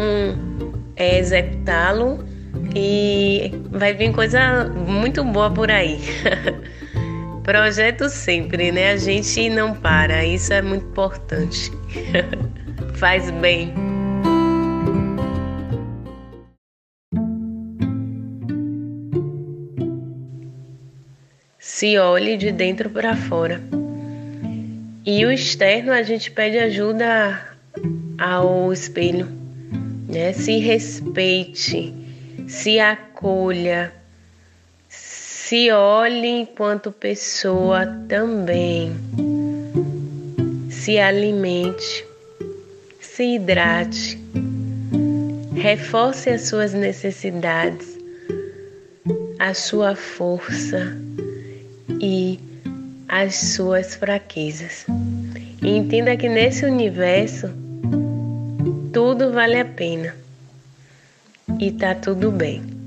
é, 0.96 1.18
executá-lo 1.18 2.24
e 2.74 3.52
vai 3.70 3.92
vir 3.92 4.10
coisa 4.12 4.64
muito 4.64 5.22
boa 5.22 5.50
por 5.50 5.70
aí. 5.70 6.00
Projeto 7.48 8.10
sempre, 8.10 8.70
né? 8.70 8.90
A 8.90 8.96
gente 8.98 9.48
não 9.48 9.74
para, 9.74 10.22
isso 10.22 10.52
é 10.52 10.60
muito 10.60 10.84
importante. 10.84 11.72
Faz 12.96 13.30
bem. 13.30 13.72
Se 21.58 21.96
olhe 21.96 22.36
de 22.36 22.52
dentro 22.52 22.90
para 22.90 23.16
fora. 23.16 23.62
E 25.06 25.24
o 25.24 25.32
externo 25.32 25.92
a 25.92 26.02
gente 26.02 26.30
pede 26.30 26.58
ajuda 26.58 27.56
ao 28.18 28.70
espelho, 28.70 29.26
né? 30.06 30.34
Se 30.34 30.58
respeite, 30.58 31.94
se 32.46 32.78
acolha, 32.78 33.97
se 35.48 35.72
olhe 35.72 36.28
enquanto 36.42 36.92
pessoa 36.92 37.86
também. 38.06 38.92
Se 40.68 40.98
alimente, 40.98 42.04
se 43.00 43.36
hidrate, 43.36 44.20
reforce 45.54 46.28
as 46.28 46.42
suas 46.48 46.74
necessidades, 46.74 47.98
a 49.38 49.54
sua 49.54 49.96
força 49.96 50.94
e 51.98 52.38
as 53.08 53.34
suas 53.34 53.94
fraquezas. 53.94 54.84
E 55.62 55.68
entenda 55.70 56.14
que 56.14 56.28
nesse 56.28 56.66
universo 56.66 57.48
tudo 58.92 59.32
vale 59.32 59.58
a 59.60 59.64
pena 59.64 60.14
e 61.58 61.72
tá 61.72 61.94
tudo 61.94 62.30
bem. 62.30 62.77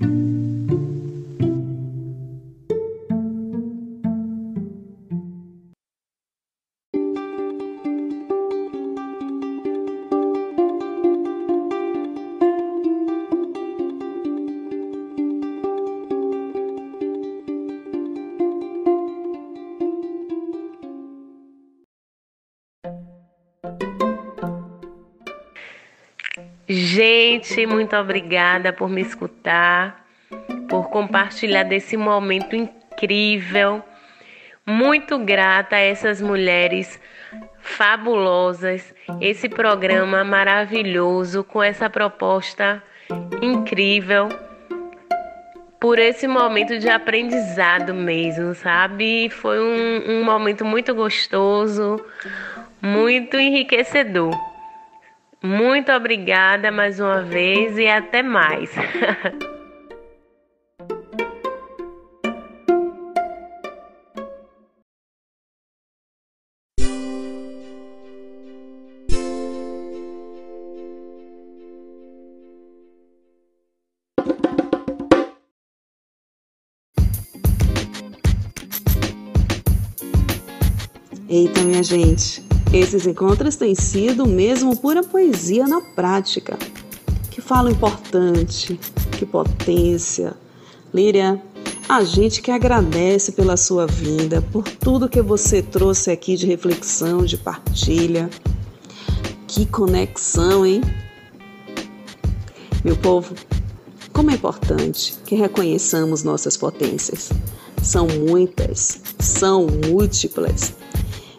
Gente, 27.62 27.72
muito 27.72 27.96
obrigada 27.96 28.74
por 28.74 28.90
me 28.90 29.02
escutar, 29.02 30.04
por 30.68 30.90
compartilhar 30.90 31.62
desse 31.62 31.96
momento 31.96 32.56
incrível. 32.56 33.84
Muito 34.66 35.20
grata 35.20 35.76
a 35.76 35.80
essas 35.80 36.20
mulheres 36.20 37.00
fabulosas, 37.60 38.96
esse 39.20 39.48
programa 39.48 40.24
maravilhoso 40.24 41.44
com 41.44 41.62
essa 41.62 41.88
proposta 41.88 42.82
incrível. 43.44 44.30
Por 45.80 46.00
esse 46.00 46.28
momento 46.28 46.80
de 46.80 46.90
aprendizado 46.90 47.94
mesmo, 47.94 48.56
sabe? 48.56 49.30
Foi 49.30 49.60
um, 49.60 50.14
um 50.14 50.24
momento 50.24 50.66
muito 50.66 50.96
gostoso, 50.96 52.04
muito 52.82 53.38
enriquecedor. 53.38 54.51
Muito 55.44 55.92
obrigada 55.92 56.72
mais 56.72 57.00
uma 57.00 57.24
vez 57.24 57.76
e 57.76 57.88
até 57.88 58.22
mais. 58.22 58.70
Eita, 81.28 81.62
minha 81.62 81.82
gente, 81.82 82.51
esses 82.74 83.06
encontros 83.06 83.58
têm 83.58 83.76
sido 83.76 84.26
mesmo 84.26 84.78
pura 84.78 85.04
poesia 85.04 85.68
na 85.68 85.82
prática. 85.82 86.58
Que 87.30 87.42
fala 87.42 87.70
importante, 87.70 88.80
que 89.18 89.26
potência. 89.26 90.34
Líria, 90.94 91.42
a 91.90 92.02
gente 92.04 92.42
que 92.42 92.50
agradece 92.50 93.34
pela 93.34 93.58
sua 93.58 93.86
vinda, 93.86 94.42
por 94.54 94.64
tudo 94.64 95.10
que 95.10 95.22
você 95.22 95.62
trouxe 95.62 96.12
aqui 96.12 96.38
de 96.38 96.46
reflexão, 96.46 97.26
de 97.26 97.38
partilha. 97.38 98.30
Que 99.48 99.66
conexão, 99.66 100.66
hein? 100.66 100.82
Meu 102.86 102.96
povo, 102.96 103.36
como 104.14 104.32
é 104.32 104.36
importante 104.36 105.16
que 105.26 105.36
reconheçamos 105.36 106.24
nossas 106.24 106.56
potências. 106.56 107.32
São 107.84 108.08
muitas, 108.08 109.02
são 109.20 109.68
múltiplas 109.68 110.74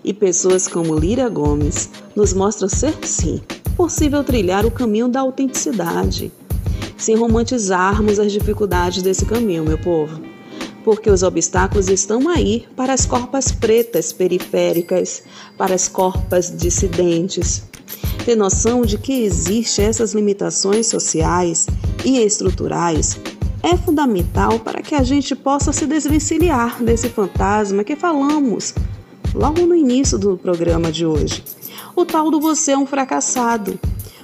e 0.04 0.12
pessoas 0.12 0.66
como 0.66 0.98
Líria 0.98 1.28
Gomes 1.28 1.90
nos 2.14 2.32
mostram 2.32 2.68
ser, 2.68 2.94
sim, 3.06 3.40
possível 3.76 4.22
trilhar 4.24 4.66
o 4.66 4.70
caminho 4.70 5.08
da 5.08 5.20
autenticidade, 5.20 6.32
sem 6.96 7.16
romantizarmos 7.16 8.18
as 8.18 8.32
dificuldades 8.32 9.02
desse 9.02 9.24
caminho, 9.24 9.64
meu 9.64 9.78
povo. 9.78 10.20
Porque 10.84 11.08
os 11.08 11.22
obstáculos 11.22 11.88
estão 11.88 12.28
aí 12.28 12.66
para 12.74 12.92
as 12.92 13.06
corpas 13.06 13.52
pretas 13.52 14.12
periféricas, 14.12 15.22
para 15.56 15.74
as 15.74 15.86
corpas 15.86 16.52
dissidentes. 16.56 17.62
Ter 18.24 18.36
noção 18.36 18.82
de 18.82 18.98
que 18.98 19.22
existem 19.24 19.84
essas 19.84 20.12
limitações 20.12 20.86
sociais 20.86 21.66
e 22.04 22.18
estruturais 22.18 23.18
é 23.62 23.76
fundamental 23.76 24.58
para 24.58 24.82
que 24.82 24.94
a 24.94 25.04
gente 25.04 25.36
possa 25.36 25.72
se 25.72 25.86
desvencilhar 25.86 26.82
desse 26.82 27.08
fantasma 27.08 27.84
que 27.84 27.94
falamos 27.94 28.74
logo 29.34 29.62
no 29.62 29.74
início 29.74 30.18
do 30.18 30.36
programa 30.36 30.92
de 30.92 31.06
hoje. 31.06 31.42
O 31.94 32.04
tal 32.04 32.30
do 32.30 32.40
você 32.40 32.72
é 32.72 32.78
um 32.78 32.86
fracassado, 32.86 33.78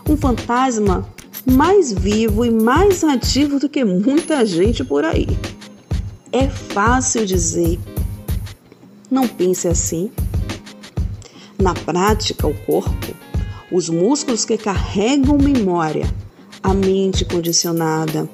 um 0.09 0.17
fantasma 0.17 1.09
mais 1.47 1.93
vivo 1.93 2.45
e 2.45 2.51
mais 2.51 3.03
ativo 3.05 3.59
do 3.59 3.69
que 3.69 3.85
muita 3.85 4.45
gente 4.45 4.85
por 4.85 5.05
aí. 5.05 5.27
É 6.31 6.49
fácil 6.49 7.25
dizer, 7.25 7.79
não 9.11 9.27
pense 9.27 9.67
assim. 9.67 10.11
Na 11.59 11.75
prática, 11.75 12.47
o 12.47 12.55
corpo, 12.65 13.15
os 13.73 13.89
músculos 13.89 14.45
que 14.45 14.57
carregam 14.57 15.39
memória, 15.39 16.07
a 16.63 16.75
mente 16.75 17.25
condicionada, 17.25 18.29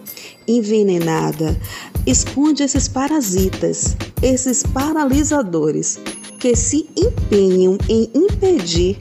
envenenada, 0.46 1.58
esconde 2.06 2.62
esses 2.62 2.88
parasitas, 2.88 3.96
esses 4.20 4.62
paralisadores 4.62 5.98
que 6.44 6.54
se 6.54 6.86
empenham 6.94 7.78
em 7.88 8.10
impedir 8.12 8.98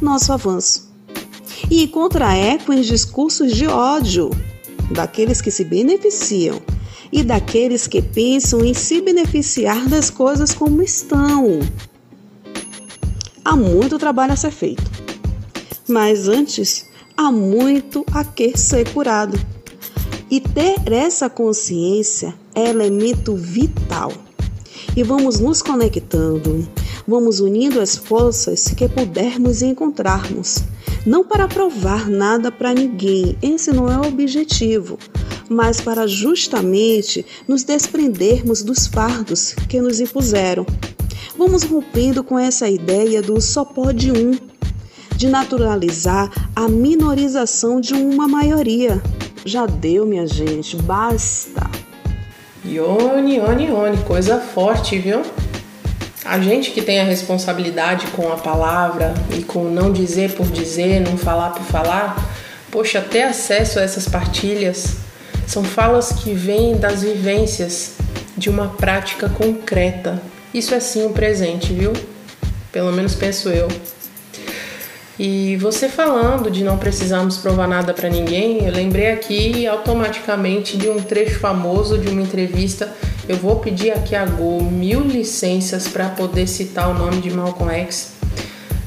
nosso 0.00 0.32
avanço. 0.32 0.90
E 1.70 1.82
encontra 1.82 2.34
eco 2.34 2.72
em 2.72 2.80
discursos 2.80 3.52
de 3.52 3.66
ódio 3.66 4.30
daqueles 4.90 5.42
que 5.42 5.50
se 5.50 5.62
beneficiam 5.62 6.58
e 7.12 7.22
daqueles 7.22 7.86
que 7.86 8.00
pensam 8.00 8.64
em 8.64 8.72
se 8.72 9.02
beneficiar 9.02 9.86
das 9.90 10.08
coisas 10.08 10.54
como 10.54 10.80
estão. 10.80 11.60
Há 13.44 13.54
muito 13.54 13.98
trabalho 13.98 14.32
a 14.32 14.36
ser 14.36 14.50
feito, 14.50 14.90
mas 15.86 16.28
antes 16.28 16.86
há 17.14 17.30
muito 17.30 18.06
a 18.10 18.24
que 18.24 18.56
ser 18.56 18.90
curado. 18.94 19.38
E 20.30 20.40
ter 20.40 20.90
essa 20.90 21.28
consciência 21.28 22.34
é 22.54 22.70
elemento 22.70 23.36
vital. 23.36 24.27
E 24.98 25.02
vamos 25.04 25.38
nos 25.38 25.62
conectando, 25.62 26.66
vamos 27.06 27.38
unindo 27.38 27.80
as 27.80 27.96
forças 27.96 28.64
que 28.76 28.88
pudermos 28.88 29.62
encontrarmos. 29.62 30.64
Não 31.06 31.24
para 31.24 31.46
provar 31.46 32.08
nada 32.08 32.50
para 32.50 32.74
ninguém, 32.74 33.38
esse 33.40 33.70
não 33.70 33.88
é 33.88 33.96
o 33.96 34.08
objetivo, 34.08 34.98
mas 35.48 35.80
para 35.80 36.08
justamente 36.08 37.24
nos 37.46 37.62
desprendermos 37.62 38.64
dos 38.64 38.88
fardos 38.88 39.54
que 39.68 39.80
nos 39.80 40.00
impuseram. 40.00 40.66
Vamos 41.38 41.62
rompendo 41.62 42.24
com 42.24 42.36
essa 42.36 42.68
ideia 42.68 43.22
do 43.22 43.40
só 43.40 43.64
pode 43.64 44.10
um, 44.10 44.36
de 45.14 45.28
naturalizar 45.28 46.50
a 46.56 46.68
minorização 46.68 47.80
de 47.80 47.94
uma 47.94 48.26
maioria. 48.26 49.00
Já 49.44 49.64
deu, 49.64 50.04
minha 50.04 50.26
gente, 50.26 50.74
basta. 50.74 51.67
Ione, 52.68 53.36
Ione, 53.36 53.66
Ione, 53.66 53.96
coisa 54.04 54.38
forte, 54.38 54.98
viu? 54.98 55.22
A 56.24 56.38
gente 56.38 56.70
que 56.70 56.82
tem 56.82 57.00
a 57.00 57.04
responsabilidade 57.04 58.06
com 58.08 58.30
a 58.30 58.36
palavra 58.36 59.14
e 59.34 59.42
com 59.42 59.64
não 59.64 59.90
dizer 59.90 60.34
por 60.34 60.46
dizer, 60.46 61.00
não 61.00 61.16
falar 61.16 61.50
por 61.50 61.62
falar, 61.62 62.16
poxa, 62.70 63.00
ter 63.00 63.22
acesso 63.22 63.78
a 63.78 63.82
essas 63.82 64.06
partilhas 64.06 64.96
são 65.46 65.64
falas 65.64 66.12
que 66.12 66.34
vêm 66.34 66.76
das 66.76 67.02
vivências 67.02 67.92
de 68.36 68.50
uma 68.50 68.68
prática 68.68 69.30
concreta. 69.30 70.20
Isso 70.52 70.74
é 70.74 70.80
sim 70.80 71.06
um 71.06 71.12
presente, 71.12 71.72
viu? 71.72 71.94
Pelo 72.70 72.92
menos 72.92 73.14
penso 73.14 73.48
eu. 73.48 73.68
E 75.18 75.56
você 75.56 75.88
falando 75.88 76.48
de 76.48 76.62
não 76.62 76.78
precisarmos 76.78 77.38
provar 77.38 77.66
nada 77.66 77.92
para 77.92 78.08
ninguém, 78.08 78.64
eu 78.64 78.72
lembrei 78.72 79.10
aqui 79.10 79.66
automaticamente 79.66 80.76
de 80.76 80.88
um 80.88 81.00
trecho 81.00 81.40
famoso 81.40 81.98
de 81.98 82.08
uma 82.08 82.22
entrevista. 82.22 82.92
Eu 83.28 83.36
vou 83.36 83.56
pedir 83.56 83.90
aqui 83.90 84.14
a 84.14 84.24
Go 84.24 84.62
mil 84.62 85.00
licenças 85.00 85.88
para 85.88 86.08
poder 86.10 86.46
citar 86.46 86.88
o 86.88 86.94
nome 86.94 87.20
de 87.20 87.30
Malcolm 87.30 87.72
X. 87.72 88.12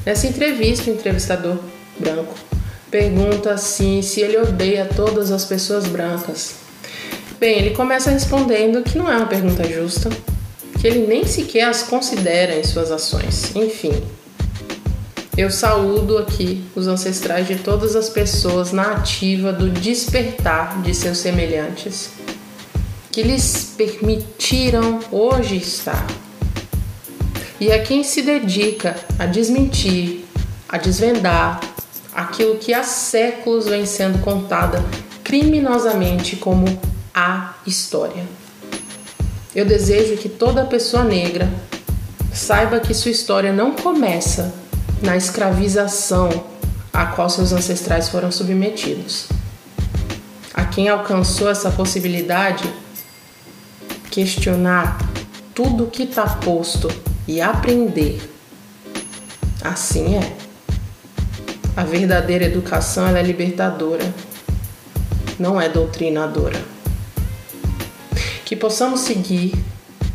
Nessa 0.06 0.26
entrevista, 0.26 0.90
o 0.90 0.94
entrevistador 0.94 1.58
branco 1.98 2.34
pergunta 2.90 3.52
assim 3.52 4.02
se 4.02 4.20
ele 4.20 4.36
odeia 4.36 4.84
todas 4.84 5.30
as 5.30 5.46
pessoas 5.46 5.86
brancas. 5.86 6.56
Bem, 7.40 7.58
ele 7.58 7.70
começa 7.70 8.10
respondendo 8.10 8.82
que 8.82 8.98
não 8.98 9.10
é 9.10 9.16
uma 9.16 9.26
pergunta 9.26 9.64
justa, 9.64 10.10
que 10.78 10.86
ele 10.86 11.06
nem 11.06 11.26
sequer 11.26 11.64
as 11.64 11.82
considera 11.82 12.54
em 12.54 12.62
suas 12.62 12.90
ações. 12.90 13.56
Enfim, 13.56 13.92
eu 15.36 15.50
saúdo 15.50 16.18
aqui 16.18 16.62
os 16.76 16.86
ancestrais 16.86 17.48
de 17.48 17.56
todas 17.56 17.96
as 17.96 18.10
pessoas 18.10 18.70
na 18.70 18.92
ativa 18.92 19.50
do 19.50 19.70
despertar 19.70 20.82
de 20.82 20.94
seus 20.94 21.18
semelhantes, 21.18 22.10
que 23.10 23.22
lhes 23.22 23.72
permitiram 23.76 25.00
hoje 25.10 25.56
estar. 25.56 26.06
E 27.58 27.72
a 27.72 27.82
quem 27.82 28.04
se 28.04 28.20
dedica 28.20 28.94
a 29.18 29.24
desmentir, 29.24 30.26
a 30.68 30.76
desvendar 30.76 31.60
aquilo 32.14 32.58
que 32.58 32.74
há 32.74 32.82
séculos 32.82 33.66
vem 33.66 33.86
sendo 33.86 34.18
contada 34.18 34.84
criminosamente 35.24 36.36
como 36.36 36.66
a 37.14 37.54
história. 37.66 38.26
Eu 39.54 39.64
desejo 39.64 40.18
que 40.18 40.28
toda 40.28 40.64
pessoa 40.66 41.04
negra 41.04 41.50
saiba 42.34 42.80
que 42.80 42.92
sua 42.92 43.10
história 43.10 43.52
não 43.52 43.72
começa 43.72 44.61
na 45.02 45.16
escravização 45.16 46.30
a 46.92 47.06
qual 47.06 47.28
seus 47.28 47.52
ancestrais 47.52 48.08
foram 48.08 48.30
submetidos. 48.30 49.28
A 50.54 50.64
quem 50.64 50.88
alcançou 50.88 51.50
essa 51.50 51.70
possibilidade, 51.70 52.64
questionar 54.10 54.98
tudo 55.54 55.88
que 55.88 56.04
está 56.04 56.26
posto 56.26 56.88
e 57.26 57.40
aprender. 57.40 58.30
Assim 59.62 60.16
é. 60.16 60.36
A 61.76 61.84
verdadeira 61.84 62.44
educação 62.44 63.16
é 63.16 63.22
libertadora, 63.22 64.12
não 65.38 65.60
é 65.60 65.68
doutrinadora. 65.68 66.62
Que 68.44 68.54
possamos 68.54 69.00
seguir 69.00 69.54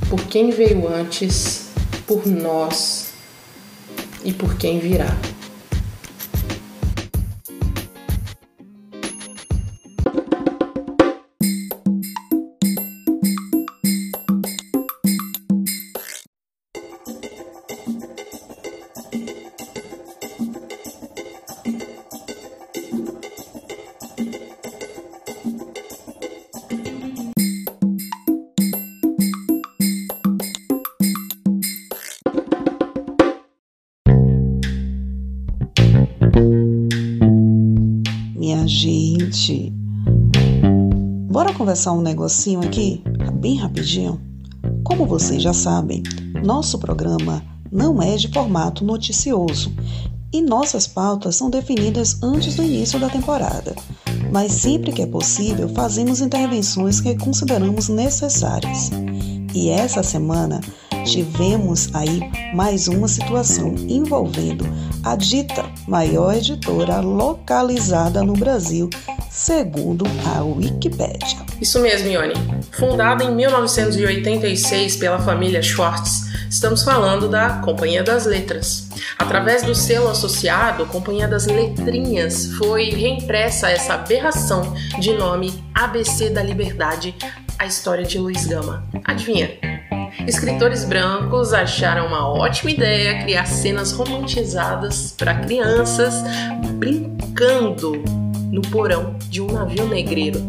por 0.08 0.22
quem 0.26 0.52
veio 0.52 0.88
antes, 0.88 1.70
por 2.06 2.28
nós 2.28 3.07
e 4.24 4.34
por 4.34 4.55
quem 4.57 4.80
virá. 4.80 5.15
Conversar 41.58 41.93
um 41.93 42.01
negocinho 42.01 42.60
aqui, 42.60 43.01
bem 43.34 43.55
rapidinho? 43.55 44.22
Como 44.84 45.08
vocês 45.08 45.41
já 45.41 45.53
sabem, 45.53 46.03
nosso 46.45 46.78
programa 46.78 47.43
não 47.72 47.99
é 47.99 48.16
de 48.16 48.28
formato 48.28 48.86
noticioso 48.86 49.74
e 50.32 50.39
nossas 50.39 50.86
pautas 50.86 51.36
são 51.36 51.49
definidas 51.49 52.22
antes 52.22 52.55
do 52.55 52.64
início 52.64 52.99
da 52.99 53.10
temporada. 53.10 53.76
Mas 54.32 54.51
sempre 54.51 54.91
que 54.91 55.01
é 55.01 55.08
possível, 55.08 55.68
fazemos 55.70 56.22
intervenções 56.22 57.01
que 57.01 57.18
consideramos 57.18 57.89
necessárias. 57.89 58.91
E 59.55 59.70
essa 59.70 60.03
semana 60.03 60.62
tivemos 61.05 61.89
aí 61.95 62.20
mais 62.53 62.88
uma 62.88 63.08
situação 63.08 63.74
envolvendo 63.88 64.64
a 65.03 65.16
dita 65.16 65.66
maior 65.88 66.36
editora 66.36 66.99
localizada 66.99 68.22
no 68.24 68.34
Brasil, 68.34 68.89
segundo 69.38 70.04
a 70.26 70.42
Wikipédia. 70.42 71.46
Isso 71.62 71.80
mesmo, 71.80 72.10
Ione. 72.10 72.34
Fundada 72.72 73.24
em 73.24 73.34
1986 73.34 74.98
pela 74.98 75.20
família 75.20 75.62
Schwartz, 75.62 76.24
estamos 76.50 76.84
falando 76.84 77.30
da 77.30 77.62
Companhia 77.62 78.04
das 78.04 78.26
Letras. 78.26 78.90
Através 79.18 79.62
do 79.62 79.76
selo 79.76 80.10
associado, 80.10 80.88
Companhia 80.88 81.28
das 81.28 81.46
Letrinhas, 81.46 82.48
foi 82.54 82.90
reimpressa 82.90 83.70
essa 83.70 83.94
aberração 83.94 84.74
de 85.00 85.14
nome 85.14 85.64
ABC 85.74 86.32
da 86.32 86.42
Liberdade, 86.42 87.16
a 87.60 87.66
história 87.68 88.04
de 88.04 88.18
Luiz 88.18 88.48
Gama. 88.48 88.88
Adivinha? 89.04 89.52
Escritores 90.26 90.84
brancos 90.84 91.54
acharam 91.54 92.08
uma 92.08 92.28
ótima 92.28 92.72
ideia 92.72 93.22
criar 93.22 93.46
cenas 93.46 93.92
romantizadas 93.92 95.14
para 95.16 95.36
crianças 95.36 96.24
brincando 96.74 98.27
no 98.52 98.62
porão 98.64 99.16
de 99.30 99.41
um 99.41 99.48
navio 99.48 99.88
negreiro, 99.88 100.39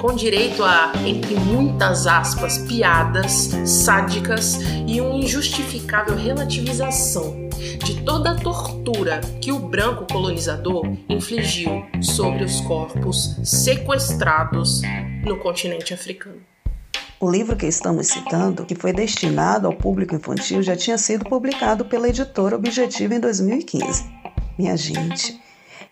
com 0.00 0.14
direito 0.14 0.62
a, 0.62 0.92
entre 1.06 1.34
muitas 1.34 2.06
aspas, 2.06 2.58
piadas 2.58 3.50
sádicas 3.64 4.60
e 4.86 5.00
uma 5.00 5.16
injustificável 5.16 6.16
relativização 6.16 7.48
de 7.84 8.02
toda 8.02 8.32
a 8.32 8.34
tortura 8.34 9.20
que 9.40 9.52
o 9.52 9.58
branco 9.58 10.06
colonizador 10.12 10.86
infligiu 11.08 11.84
sobre 12.00 12.44
os 12.44 12.60
corpos 12.60 13.38
sequestrados 13.42 14.82
no 15.24 15.38
continente 15.38 15.94
africano. 15.94 16.40
O 17.18 17.30
livro 17.30 17.56
que 17.56 17.66
estamos 17.66 18.08
citando, 18.08 18.66
que 18.66 18.74
foi 18.74 18.92
destinado 18.92 19.66
ao 19.66 19.72
público 19.72 20.14
infantil, 20.14 20.62
já 20.62 20.76
tinha 20.76 20.98
sido 20.98 21.24
publicado 21.24 21.86
pela 21.86 22.08
editora 22.08 22.56
Objetivo 22.56 23.14
em 23.14 23.20
2015. 23.20 24.04
Minha 24.58 24.76
gente, 24.76 25.40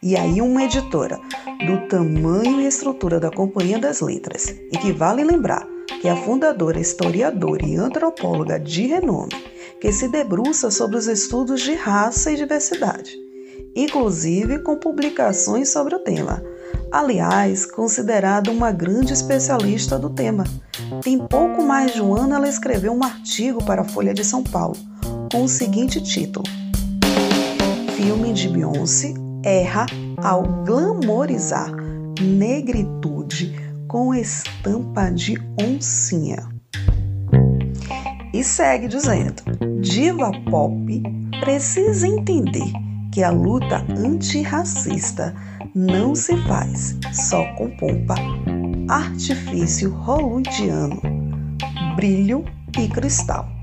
e 0.05 0.19
aí 0.19 0.43
uma 0.43 0.63
editora 0.63 1.19
do 1.67 1.89
tamanho 1.89 2.61
e 2.61 2.67
estrutura 2.67 3.19
da 3.19 3.31
Companhia 3.31 3.79
das 3.79 4.03
Letras, 4.03 4.55
e 4.71 4.77
que 4.77 4.93
vale 4.93 5.25
lembrar 5.25 5.67
que 6.03 6.07
a 6.07 6.15
fundadora, 6.15 6.79
historiadora 6.79 7.65
e 7.65 7.77
antropóloga 7.77 8.61
de 8.61 8.87
renome, 8.87 9.33
que 9.81 9.91
se 9.91 10.07
debruça 10.09 10.71
sobre 10.71 10.99
os 10.99 11.07
estudos 11.07 11.63
de 11.63 11.73
raça 11.73 12.31
e 12.31 12.37
diversidade, 12.37 13.17
inclusive 13.75 14.59
com 14.59 14.77
publicações 14.77 15.71
sobre 15.71 15.95
o 15.95 16.01
tema. 16.01 16.45
Aliás, 16.93 17.65
considerada 17.65 18.51
uma 18.51 18.71
grande 18.71 19.15
especialista 19.15 19.99
do 19.99 20.11
tema. 20.11 20.45
Tem 21.03 21.19
pouco 21.19 21.63
mais 21.63 21.95
de 21.95 22.03
um 22.03 22.15
ano 22.15 22.35
ela 22.35 22.49
escreveu 22.49 22.93
um 22.93 23.03
artigo 23.03 23.65
para 23.65 23.81
a 23.81 23.89
Folha 23.89 24.13
de 24.13 24.23
São 24.23 24.45
Paulo 24.45 24.77
com 25.33 25.45
o 25.45 25.49
seguinte 25.49 26.01
título: 26.03 26.45
Filme 27.97 28.33
de 28.35 28.49
Beyoncé 28.49 29.24
erra 29.45 29.87
ao 30.23 30.43
glamorizar 30.65 31.71
negritude 32.21 33.55
com 33.87 34.15
estampa 34.15 35.11
de 35.11 35.39
oncinha. 35.61 36.49
E 38.33 38.43
segue 38.43 38.89
dizendo: 38.89 39.43
diva 39.81 40.33
pop 40.51 41.03
precisa 41.41 42.09
entender 42.09 42.73
que 43.13 43.23
a 43.23 43.31
luta 43.31 43.85
antirracista 43.97 45.35
não 45.75 46.15
se 46.15 46.37
faz 46.49 46.97
só 47.13 47.45
com 47.55 47.71
pompa, 47.77 48.15
artifício 48.89 49.91
hollywoodiano, 49.91 51.01
brilho 51.97 52.45
e 52.79 52.89
cristal. 52.89 53.54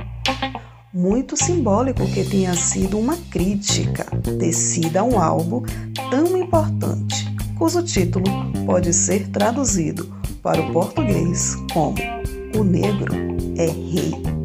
Muito 0.93 1.37
simbólico 1.37 2.05
que 2.07 2.21
tenha 2.25 2.53
sido 2.53 2.99
uma 2.99 3.15
crítica 3.15 4.03
tecida 4.37 4.99
a 4.99 5.03
um 5.05 5.17
álbum 5.17 5.63
tão 6.09 6.35
importante, 6.35 7.33
cujo 7.57 7.81
título 7.81 8.25
pode 8.65 8.93
ser 8.93 9.29
traduzido 9.29 10.13
para 10.43 10.61
o 10.61 10.73
português 10.73 11.55
como 11.73 11.95
O 12.57 12.63
Negro 12.65 13.15
é 13.55 13.67
Rei. 13.67 14.40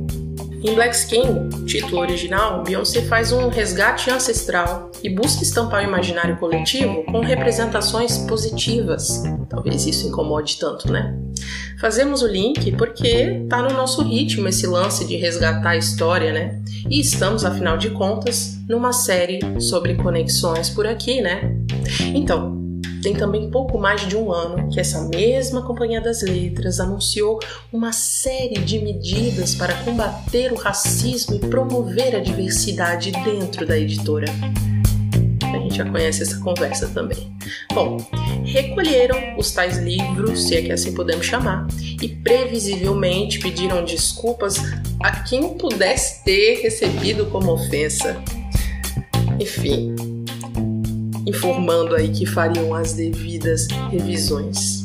Em 0.67 0.75
Black 0.75 0.97
Skin, 0.97 1.49
título 1.65 2.01
original, 2.01 2.65
Beyoncé 2.65 3.01
faz 3.03 3.31
um 3.31 3.49
resgate 3.49 4.11
ancestral 4.11 4.91
e 5.01 5.09
busca 5.09 5.45
estampar 5.45 5.85
o 5.85 5.87
imaginário 5.87 6.37
coletivo 6.39 7.05
com 7.05 7.21
representações 7.21 8.19
positivas. 8.19 9.23
Talvez 9.49 9.87
isso 9.87 10.09
incomode 10.09 10.59
tanto, 10.59 10.91
né? 10.91 11.17
Fazemos 11.81 12.21
o 12.21 12.27
link 12.27 12.73
porque 12.73 13.47
tá 13.49 13.63
no 13.63 13.77
nosso 13.77 14.03
ritmo 14.03 14.49
esse 14.49 14.67
lance 14.67 15.07
de 15.07 15.15
resgatar 15.15 15.71
a 15.71 15.77
história, 15.77 16.33
né? 16.33 16.61
E 16.91 16.99
estamos, 16.99 17.45
afinal 17.45 17.79
de 17.79 17.91
contas, 17.91 18.57
numa 18.69 18.93
série 18.93 19.39
sobre 19.61 19.95
conexões 19.95 20.69
por 20.69 20.85
aqui, 20.85 21.21
né? 21.21 21.57
Então, 22.13 22.56
tem 23.07 23.15
também 23.15 23.49
pouco 23.49 23.79
mais 23.79 24.05
de 24.09 24.17
um 24.17 24.33
ano 24.33 24.69
que 24.69 24.81
essa 24.81 25.05
mesma 25.05 25.63
Companhia 25.63 26.01
das 26.01 26.23
Letras 26.23 26.81
anunciou 26.81 27.39
uma 27.73 27.93
série 27.93 28.59
de 28.59 28.81
medidas 28.81 29.55
para 29.55 29.75
combater 29.85 30.53
o 30.53 30.57
racismo 30.57 31.37
e 31.37 31.39
promover 31.39 32.17
a 32.17 32.19
diversidade 32.19 33.13
dentro 33.13 33.65
da 33.65 33.79
editora. 33.79 34.27
A 35.41 35.59
gente 35.59 35.77
já 35.77 35.89
conhece 35.89 36.25
essa 36.25 36.41
conversa 36.41 36.89
também. 36.89 37.33
Bom, 37.73 37.97
recolheram 38.45 39.39
os 39.39 39.53
tais 39.53 39.79
livros, 39.79 40.49
se 40.49 40.57
é 40.57 40.63
que 40.63 40.73
assim 40.73 40.93
podemos 40.93 41.27
chamar, 41.27 41.69
e 42.03 42.09
previsivelmente 42.09 43.39
pediram 43.39 43.85
desculpas 43.85 44.57
a 45.01 45.13
quem 45.23 45.57
pudesse 45.57 46.25
ter 46.25 46.61
recebido 46.61 47.27
como 47.27 47.53
ofensa. 47.53 48.21
Enfim, 49.39 49.95
informando 51.27 51.95
aí 51.95 52.09
que 52.09 52.25
fariam 52.25 52.75
as 52.75 52.95
devidas 52.95 53.67
revisões. 53.91 54.83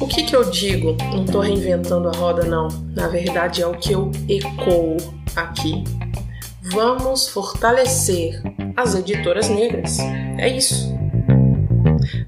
O 0.00 0.06
que, 0.06 0.22
que 0.22 0.34
eu 0.34 0.48
digo? 0.50 0.96
Não 1.12 1.24
estou 1.24 1.40
reinventando 1.40 2.08
a 2.08 2.12
roda, 2.12 2.44
não. 2.44 2.68
Na 2.94 3.08
verdade, 3.08 3.62
é 3.62 3.66
o 3.66 3.74
que 3.74 3.92
eu 3.92 4.10
ecoo 4.28 4.96
aqui. 5.34 5.84
Vamos 6.62 7.28
fortalecer 7.28 8.40
as 8.76 8.94
editoras 8.94 9.48
negras. 9.48 9.98
É 10.38 10.48
isso. 10.48 10.96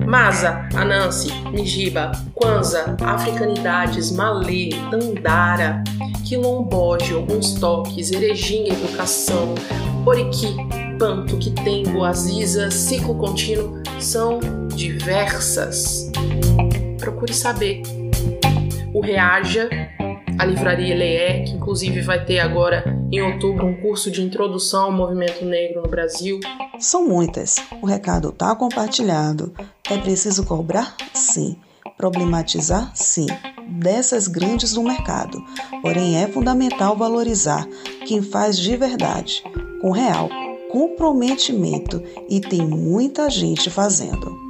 Masa, 0.06 0.68
Anansi, 0.74 1.32
Mijiba, 1.52 2.10
Kwanza, 2.34 2.96
Africanidades, 3.00 4.10
Malê, 4.10 4.70
Dandara, 4.90 5.84
Quilomboge, 6.26 7.14
alguns 7.14 7.54
toques, 7.54 8.10
Erejinha, 8.10 8.72
Educação, 8.72 9.54
Oriqui, 10.04 10.56
Panto, 11.00 11.38
Quitengo, 11.38 12.04
Aziza, 12.04 12.70
Ciclo 12.70 13.14
Contínuo 13.14 13.82
são 13.98 14.38
diversas. 14.68 16.12
Procure 16.98 17.32
saber. 17.32 17.80
O 18.92 19.00
Reaja, 19.00 19.70
a 20.38 20.44
livraria 20.44 20.94
Leé, 20.94 21.44
que 21.44 21.52
inclusive 21.52 22.02
vai 22.02 22.22
ter 22.26 22.40
agora 22.40 22.84
em 23.10 23.22
outubro 23.22 23.66
um 23.66 23.80
curso 23.80 24.10
de 24.10 24.20
introdução 24.20 24.84
ao 24.84 24.92
movimento 24.92 25.42
negro 25.42 25.80
no 25.80 25.88
Brasil. 25.88 26.38
São 26.78 27.08
muitas. 27.08 27.56
O 27.80 27.86
recado 27.86 28.28
está 28.28 28.54
compartilhado. 28.54 29.54
É 29.90 29.96
preciso 29.96 30.44
cobrar? 30.44 30.94
Sim. 31.14 31.56
Problematizar? 31.96 32.92
Sim. 32.94 33.26
Dessas 33.66 34.28
grandes 34.28 34.74
do 34.74 34.82
mercado. 34.82 35.42
Porém, 35.80 36.22
é 36.22 36.28
fundamental 36.28 36.94
valorizar 36.94 37.66
quem 38.06 38.20
faz 38.20 38.58
de 38.58 38.76
verdade, 38.76 39.42
com 39.80 39.92
real 39.92 40.28
comprometimento 40.70 42.02
e 42.28 42.40
tem 42.40 42.66
muita 42.66 43.28
gente 43.28 43.70
fazendo. 43.70 44.49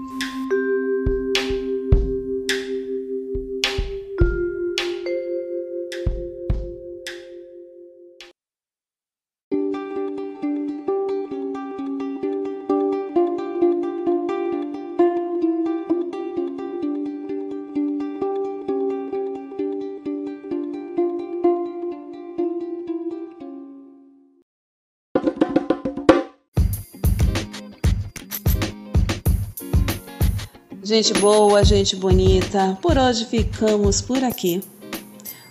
Gente 30.90 31.14
boa, 31.14 31.62
gente 31.62 31.94
bonita, 31.94 32.76
por 32.82 32.98
hoje 32.98 33.24
ficamos 33.24 34.00
por 34.00 34.24
aqui. 34.24 34.60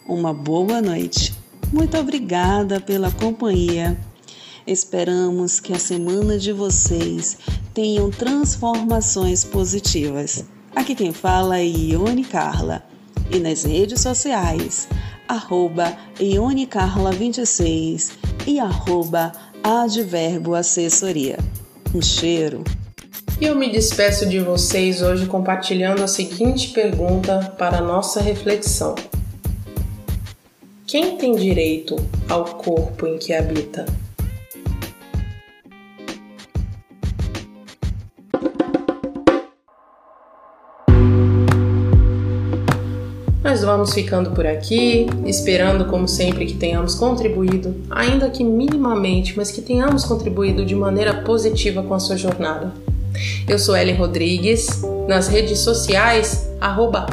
Uma 0.06 0.34
boa 0.34 0.82
noite. 0.82 1.34
Muito 1.72 1.98
obrigada 1.98 2.82
pela 2.82 3.10
companhia. 3.10 3.98
Esperamos 4.68 5.62
que 5.62 5.72
a 5.72 5.80
semana 5.80 6.38
de 6.38 6.52
vocês 6.52 7.38
tenham 7.74 8.12
transformações 8.12 9.46
positivas. 9.46 10.44
Aqui 10.76 10.94
quem 10.94 11.14
fala 11.14 11.58
é 11.58 11.66
Ione 11.66 12.26
Carla 12.26 12.84
e 13.32 13.40
nas 13.40 13.64
redes 13.64 14.02
sociais, 14.02 14.90
arroba 15.26 15.98
IoneCarla26 16.20 18.12
e 18.46 18.60
arroba 18.60 19.32
Adverbo 19.64 20.54
Assessoria. 20.54 21.40
Um 21.96 22.02
cheiro! 22.02 22.62
E 23.42 23.46
eu 23.46 23.56
me 23.56 23.72
despeço 23.72 24.26
de 24.28 24.38
vocês 24.38 25.02
hoje 25.02 25.26
compartilhando 25.26 26.04
a 26.04 26.10
seguinte 26.10 26.72
pergunta 26.72 27.56
para 27.58 27.80
nossa 27.80 28.22
reflexão: 28.22 28.96
Quem 30.86 31.16
tem 31.16 31.34
direito 31.38 31.96
ao 32.28 32.44
corpo 32.44 33.08
em 33.08 33.18
que 33.18 33.32
habita? 33.32 33.86
Nós 43.42 43.62
vamos 43.62 43.94
ficando 43.94 44.32
por 44.32 44.46
aqui, 44.46 45.08
esperando, 45.26 45.86
como 45.86 46.10
sempre, 46.10 46.46
que 46.46 46.56
tenhamos 46.56 46.94
contribuído, 46.94 47.74
ainda 47.90 48.30
que 48.30 48.44
minimamente, 48.44 49.38
mas 49.38 49.50
que 49.50 49.62
tenhamos 49.62 50.04
contribuído 50.04 50.66
de 50.66 50.76
maneira 50.76 51.22
positiva 51.22 51.82
com 51.82 51.94
a 51.94 52.00
sua 52.00 52.18
jornada. 52.18 52.89
Eu 53.48 53.58
sou 53.58 53.76
Ellen 53.76 53.96
Rodrigues 53.96 54.82
Nas 55.08 55.28
redes 55.28 55.60
sociais, 55.60 56.50
arroba. 56.60 57.08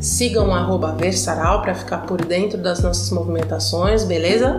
Sigam 0.00 0.54
arroba 0.54 0.92
Versaral 0.92 1.62
para 1.62 1.74
ficar 1.74 2.06
por 2.06 2.24
dentro 2.24 2.58
das 2.58 2.82
nossas 2.82 3.10
movimentações, 3.10 4.04
beleza? 4.04 4.56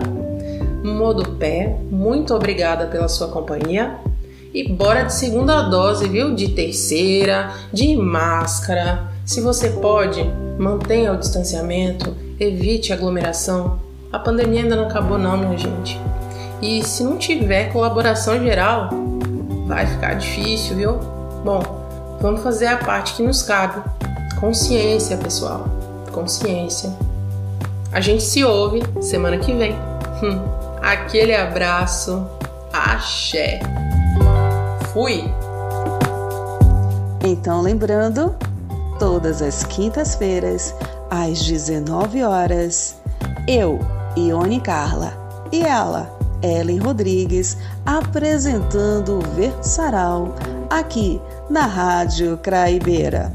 Modo 0.84 1.32
pé, 1.32 1.76
muito 1.90 2.34
obrigada 2.34 2.86
pela 2.86 3.08
sua 3.08 3.28
companhia. 3.28 3.96
E 4.54 4.68
bora 4.68 5.04
de 5.04 5.14
segunda 5.14 5.62
dose, 5.62 6.08
viu? 6.08 6.34
De 6.34 6.48
terceira, 6.48 7.52
de 7.72 7.96
máscara. 7.96 9.10
Se 9.24 9.40
você 9.40 9.70
pode, 9.70 10.22
mantenha 10.58 11.12
o 11.12 11.16
distanciamento, 11.16 12.14
evite 12.38 12.92
aglomeração. 12.92 13.80
A 14.12 14.18
pandemia 14.18 14.62
ainda 14.62 14.76
não 14.76 14.84
acabou 14.84 15.18
não, 15.18 15.38
minha 15.38 15.56
gente. 15.56 15.98
E 16.62 16.80
se 16.84 17.02
não 17.02 17.18
tiver 17.18 17.72
colaboração 17.72 18.38
geral, 18.38 18.88
vai 19.66 19.84
ficar 19.84 20.14
difícil, 20.14 20.76
viu? 20.76 20.92
Bom, 21.44 21.60
vamos 22.20 22.40
fazer 22.40 22.66
a 22.68 22.76
parte 22.76 23.14
que 23.14 23.22
nos 23.22 23.42
cabe. 23.42 23.82
Consciência, 24.38 25.16
pessoal. 25.16 25.66
Consciência. 26.12 26.92
A 27.90 28.00
gente 28.00 28.22
se 28.22 28.44
ouve 28.44 28.80
semana 29.02 29.38
que 29.38 29.52
vem. 29.52 29.72
Hum, 30.22 30.40
aquele 30.80 31.34
abraço. 31.34 32.24
Axé. 32.72 33.58
Fui. 34.92 35.24
Então, 37.24 37.60
lembrando, 37.60 38.34
todas 39.00 39.42
as 39.42 39.64
quintas-feiras, 39.64 40.74
às 41.10 41.44
19 41.44 42.22
horas, 42.22 42.96
eu, 43.48 43.80
Ione 44.16 44.60
Carla, 44.60 45.12
e 45.52 45.62
ela, 45.62 46.21
Ellen 46.42 46.80
Rodrigues, 46.80 47.56
apresentando 47.86 49.18
o 49.18 49.20
Versaral 49.34 50.34
aqui 50.70 51.20
na 51.48 51.66
Rádio 51.66 52.36
Craibeira. 52.38 53.32